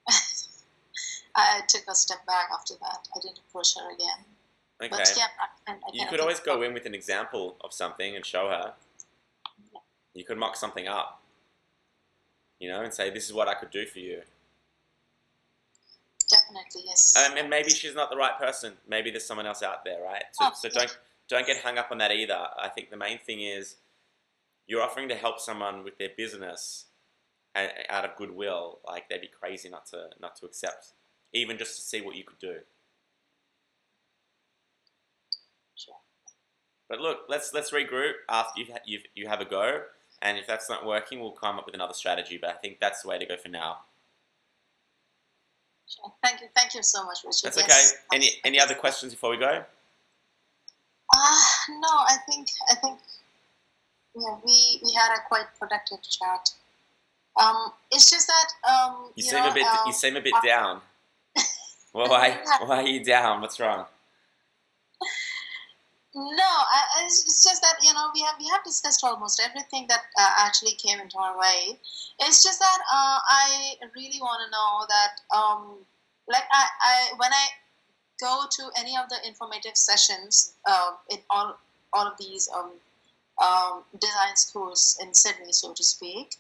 [1.36, 3.07] I took a step back after that.
[3.15, 4.26] I didn't approach her again.
[4.82, 4.89] Okay.
[4.89, 5.26] But yeah,
[5.68, 8.47] I, I, I You could always go in with an example of something and show
[8.49, 8.74] her.
[10.18, 11.22] You could mock something up,
[12.59, 14.24] you know, and say, "This is what I could do for you."
[16.30, 17.15] Definitely, yes.
[17.15, 18.74] Um, and maybe she's not the right person.
[18.88, 20.24] Maybe there's someone else out there, right?
[20.34, 20.80] So, Oh, so yeah.
[20.80, 20.97] don't
[21.28, 22.47] don't get hung up on that either.
[22.59, 23.76] I think the main thing is
[24.65, 26.86] you're offering to help someone with their business
[27.55, 28.80] and, out of goodwill.
[28.88, 30.93] Like they'd be crazy not to not to accept,
[31.34, 32.55] even just to see what you could do.
[35.76, 35.95] Sure.
[36.89, 39.84] But look, let's let's regroup after you've, you've you have a go,
[40.22, 42.38] and if that's not working, we'll come up with another strategy.
[42.39, 43.80] But I think that's the way to go for now.
[45.88, 46.11] Sure.
[46.24, 47.53] Thank you, thank you so much, Richard.
[47.53, 47.93] That's Yes.
[47.93, 48.18] okay.
[48.18, 49.63] Any any other questions before we go?
[51.15, 52.99] Uh, no, I think I think
[54.15, 56.49] yeah, we we had a quite productive chat.
[57.41, 60.22] Um, it's just that um, You, you, seem know, a bit um, you seem a
[60.22, 60.82] bit uh, down.
[61.93, 63.41] Well, why why are you down?
[63.41, 63.86] What's wrong?
[66.18, 70.01] No, I, it's just that you know we have we have discussed almost everything that
[70.18, 71.78] uh, actually came into our way.
[72.20, 75.86] It's just that uh, I really want to know that um,
[76.28, 77.45] like I, I when I
[78.20, 81.59] go to any of the informative sessions uh, in all
[81.93, 82.72] all of these um,
[83.39, 86.38] um, design schools in Sydney, so to speak.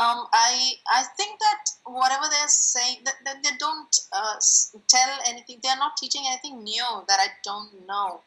[0.00, 4.34] Um, I I think that whatever they're saying, that, that they don't uh,
[4.88, 5.60] tell anything.
[5.62, 8.22] They're not teaching anything new that I don't know.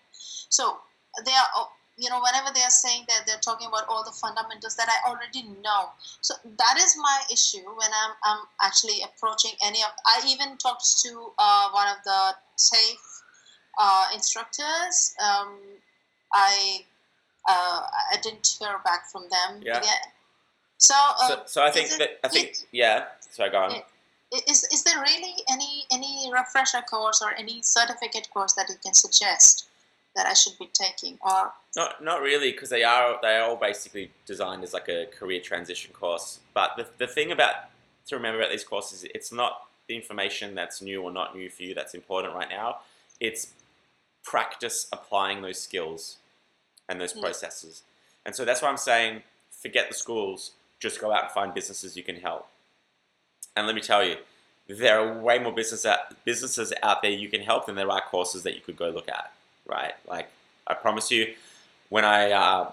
[0.48, 0.78] So
[1.24, 4.76] they are, you know, whenever they are saying that they're talking about all the fundamentals
[4.76, 5.90] that I already know.
[6.22, 9.90] So that is my issue when I'm, I'm actually approaching any of.
[10.06, 13.22] I even talked to uh, one of the safe
[13.80, 15.16] uh, instructors.
[15.24, 15.58] Um,
[16.34, 16.84] I
[17.48, 17.82] uh,
[18.14, 19.78] I didn't hear back from them Yeah.
[19.78, 20.12] again.
[20.78, 23.06] So, uh, So, so I think it- that I think it- yeah.
[23.30, 23.72] Sorry, go on.
[23.72, 23.82] Yeah.
[24.34, 28.76] i- is is there really any any refresher course or any certificate course that you
[28.84, 29.68] can suggest
[30.16, 33.56] that I should be taking or Not not really, because they are they are all
[33.56, 36.40] basically designed as like a career transition course.
[36.54, 37.56] But the the thing about
[38.08, 41.64] to remember about these courses, it's not the information that's new or not new for
[41.64, 42.78] you that's important right now.
[43.20, 43.54] It's
[44.24, 46.18] practice applying those skills
[46.90, 47.84] and those processes.
[48.26, 51.96] And so that's why I'm saying forget the schools, just go out and find businesses
[51.98, 52.48] you can help.
[53.56, 54.18] And let me tell you,
[54.68, 58.02] there are way more business out, businesses out there you can help than there are
[58.02, 59.32] courses that you could go look at,
[59.66, 59.94] right?
[60.08, 60.30] Like
[60.68, 61.34] I promise you,
[61.90, 62.72] when I uh,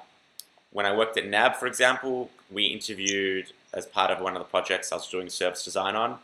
[0.72, 4.48] when I worked at NAB, for example, we interviewed as part of one of the
[4.48, 6.18] projects I was doing service design on.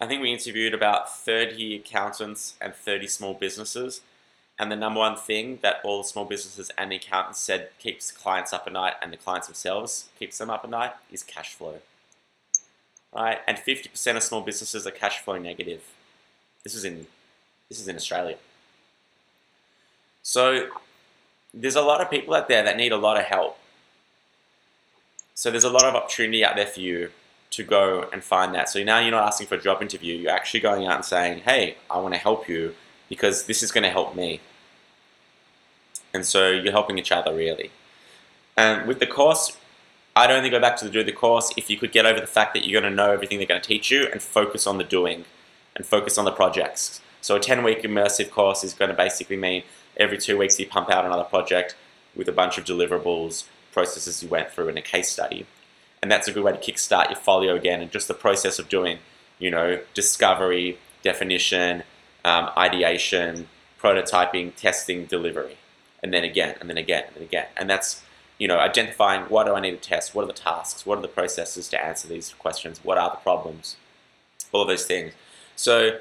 [0.00, 4.00] I think we interviewed about 30 accountants and 30 small businesses,
[4.58, 8.12] And the number one thing that all the small businesses and the accountants said keeps
[8.12, 11.54] clients up at night and the clients themselves keeps them up at night is cash
[11.54, 11.80] flow.
[13.12, 13.38] Right?
[13.46, 15.82] And 50% of small businesses are cash flow negative.
[16.62, 17.06] This is in
[17.68, 18.36] this is in Australia.
[20.24, 20.70] So
[21.52, 23.58] there's a lot of people out there that need a lot of help.
[25.34, 27.10] So there's a lot of opportunity out there for you
[27.50, 28.68] to go and find that.
[28.70, 31.40] So now you're not asking for a job interview, you're actually going out and saying,
[31.40, 32.74] hey, I want to help you
[33.08, 34.40] because this is going to help me.
[36.14, 37.70] And so you're helping each other really.
[38.56, 39.56] And with the course,
[40.16, 42.26] I'd only go back to the do the course if you could get over the
[42.26, 44.78] fact that you're going to know everything they're going to teach you and focus on
[44.78, 45.26] the doing
[45.76, 47.02] and focus on the projects.
[47.20, 49.64] So a 10 week immersive course is going to basically mean
[49.96, 51.76] every two weeks you pump out another project
[52.14, 55.46] with a bunch of deliverables, processes you went through, and a case study.
[56.02, 58.68] And that's a good way to kickstart your folio again and just the process of
[58.68, 58.98] doing,
[59.38, 61.82] you know, discovery, definition,
[62.24, 63.48] um, ideation,
[63.80, 65.56] prototyping, testing, delivery.
[66.02, 67.46] And then again, and then again, and then again.
[67.56, 68.02] And that's,
[68.38, 70.14] you know, identifying what do I need to test?
[70.14, 70.84] What are the tasks?
[70.84, 72.80] What are the processes to answer these questions?
[72.82, 73.76] What are the problems?
[74.52, 75.14] All of those things.
[75.56, 75.98] So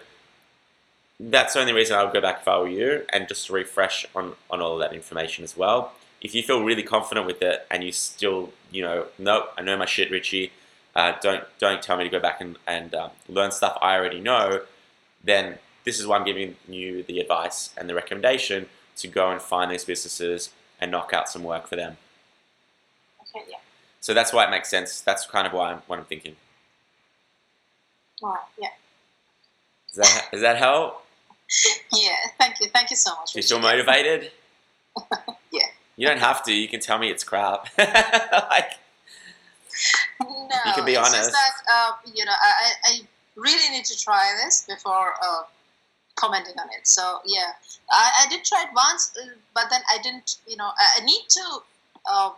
[1.19, 4.05] that's the only reason I would go back if I were you and just refresh
[4.15, 5.93] on, on all of that information as well.
[6.21, 9.77] If you feel really confident with it and you still, you know, nope, I know
[9.77, 10.51] my shit, Richie,
[10.95, 14.19] uh, don't don't tell me to go back and, and um, learn stuff I already
[14.19, 14.61] know,
[15.23, 19.41] then this is why I'm giving you the advice and the recommendation to go and
[19.41, 21.97] find these businesses and knock out some work for them.
[23.21, 23.57] Okay, yeah.
[24.01, 25.01] So that's why it makes sense.
[25.01, 26.35] That's kind of why I'm, what I'm thinking.
[28.21, 28.69] Wow, yeah.
[29.93, 31.05] Does that, does that help?
[31.93, 32.67] Yeah, thank you.
[32.67, 33.35] Thank you so much.
[33.35, 33.85] You feel Richard.
[33.85, 34.31] motivated?
[35.51, 35.67] Yeah.
[35.97, 36.53] You don't have to.
[36.53, 37.67] You can tell me it's crap.
[37.77, 38.71] like,
[40.19, 40.27] No,
[40.65, 41.15] You can be it's honest.
[41.15, 42.99] just that uh, you know I, I
[43.35, 45.43] really need to try this before uh,
[46.15, 46.87] commenting on it.
[46.87, 47.51] So yeah,
[47.91, 50.37] I, I did try it once, uh, but then I didn't.
[50.47, 51.41] You know, I, I need to.
[52.11, 52.31] Uh,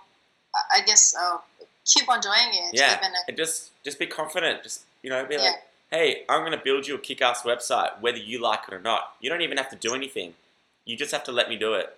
[0.73, 1.37] I guess uh,
[1.85, 2.71] keep on doing it.
[2.73, 4.63] yeah, Even if, and just just be confident.
[4.63, 5.51] Just you know, be Yeah.
[5.95, 9.13] Hey, I'm gonna build you a kick-ass website, whether you like it or not.
[9.21, 10.33] You don't even have to do anything.
[10.83, 11.97] You just have to let me do it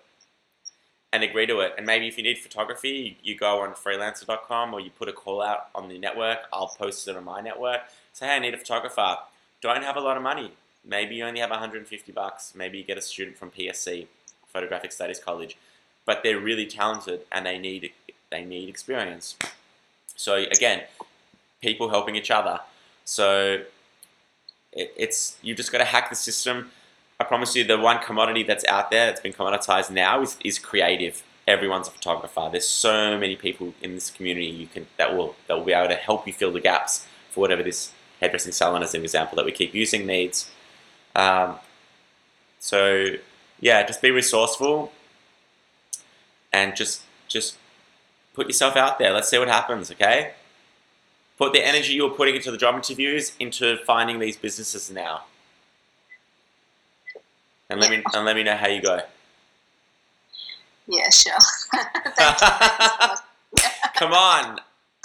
[1.12, 1.74] and agree to it.
[1.76, 5.42] And maybe if you need photography, you go on freelancer.com or you put a call
[5.42, 6.38] out on the network.
[6.52, 7.80] I'll post it on my network.
[8.12, 9.16] Say, hey, I need a photographer.
[9.60, 10.52] Don't have a lot of money.
[10.84, 12.52] Maybe you only have 150 bucks.
[12.54, 14.06] Maybe you get a student from PSC,
[14.52, 15.56] Photographic Studies College,
[16.06, 17.92] but they're really talented and they need
[18.30, 19.36] they need experience.
[20.14, 20.82] So again,
[21.60, 22.60] people helping each other.
[23.04, 23.62] So
[24.72, 26.70] it, it's you just got to hack the system.
[27.20, 30.58] I promise you, the one commodity that's out there that's been commoditized now is, is
[30.58, 31.22] creative.
[31.46, 32.48] Everyone's a photographer.
[32.50, 35.88] There's so many people in this community you can that will that will be able
[35.88, 39.44] to help you fill the gaps for whatever this hairdressing salon, as an example, that
[39.44, 40.50] we keep using needs.
[41.16, 41.56] Um,
[42.60, 43.14] so
[43.60, 44.92] yeah, just be resourceful
[46.52, 47.56] and just just
[48.34, 49.12] put yourself out there.
[49.12, 49.90] Let's see what happens.
[49.90, 50.32] Okay.
[51.38, 55.22] Put the energy you were putting into the job interviews into finding these businesses now.
[57.70, 59.00] And let me and let me know how you go.
[60.88, 61.32] yeah, sure.
[63.94, 64.58] Come on.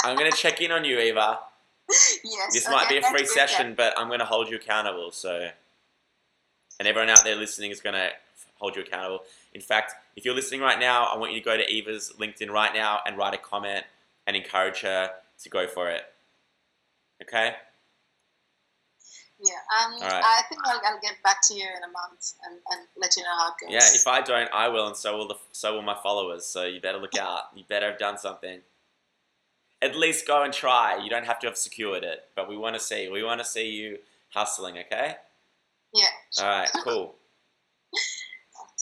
[0.03, 1.39] I'm gonna check in on you, Eva.
[1.89, 2.53] yes.
[2.53, 5.11] This might okay, be a free good, session, but I'm gonna hold you accountable.
[5.11, 5.49] So,
[6.79, 8.09] and everyone out there listening is gonna
[8.55, 9.23] hold you accountable.
[9.53, 12.49] In fact, if you're listening right now, I want you to go to Eva's LinkedIn
[12.49, 13.85] right now and write a comment
[14.25, 15.11] and encourage her
[15.43, 16.03] to go for it.
[17.21, 17.53] Okay?
[19.39, 19.55] Yeah,
[19.85, 20.23] um, right.
[20.23, 23.23] I think I'll, I'll get back to you in a month and, and let you
[23.23, 23.71] know how it goes.
[23.73, 23.95] Yeah.
[23.99, 26.45] If I don't, I will, and so will the so will my followers.
[26.45, 27.43] So you better look out.
[27.53, 28.59] You better have done something.
[29.81, 30.97] At least go and try.
[31.03, 33.09] You don't have to have secured it, but we want to see.
[33.09, 33.97] We want to see you
[34.29, 34.77] hustling.
[34.77, 35.15] Okay?
[35.93, 36.05] yeah.
[36.41, 36.69] All right.
[36.83, 37.15] Cool.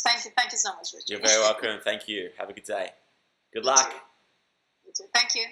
[0.03, 0.31] Thank you.
[0.37, 1.09] Thank you so much, Richard.
[1.09, 1.79] You're very welcome.
[1.83, 2.29] Thank you.
[2.37, 2.89] Have a good day.
[3.53, 3.89] Good You luck.
[3.89, 3.95] too.
[4.85, 5.03] You too.
[5.13, 5.45] Thank you.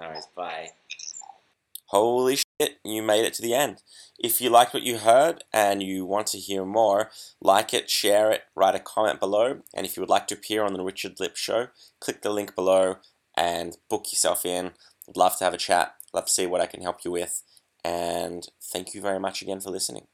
[0.00, 0.68] All right, bye.
[1.90, 3.82] Holy shit, you made it to the end.
[4.18, 7.10] If you liked what you heard and you want to hear more,
[7.40, 9.60] like it, share it, write a comment below.
[9.74, 11.68] And if you would like to appear on the Richard Lipp Show,
[12.00, 12.96] click the link below
[13.36, 14.72] and book yourself in.
[15.08, 17.42] I'd love to have a chat, love to see what I can help you with.
[17.84, 20.06] And thank you very much again for listening.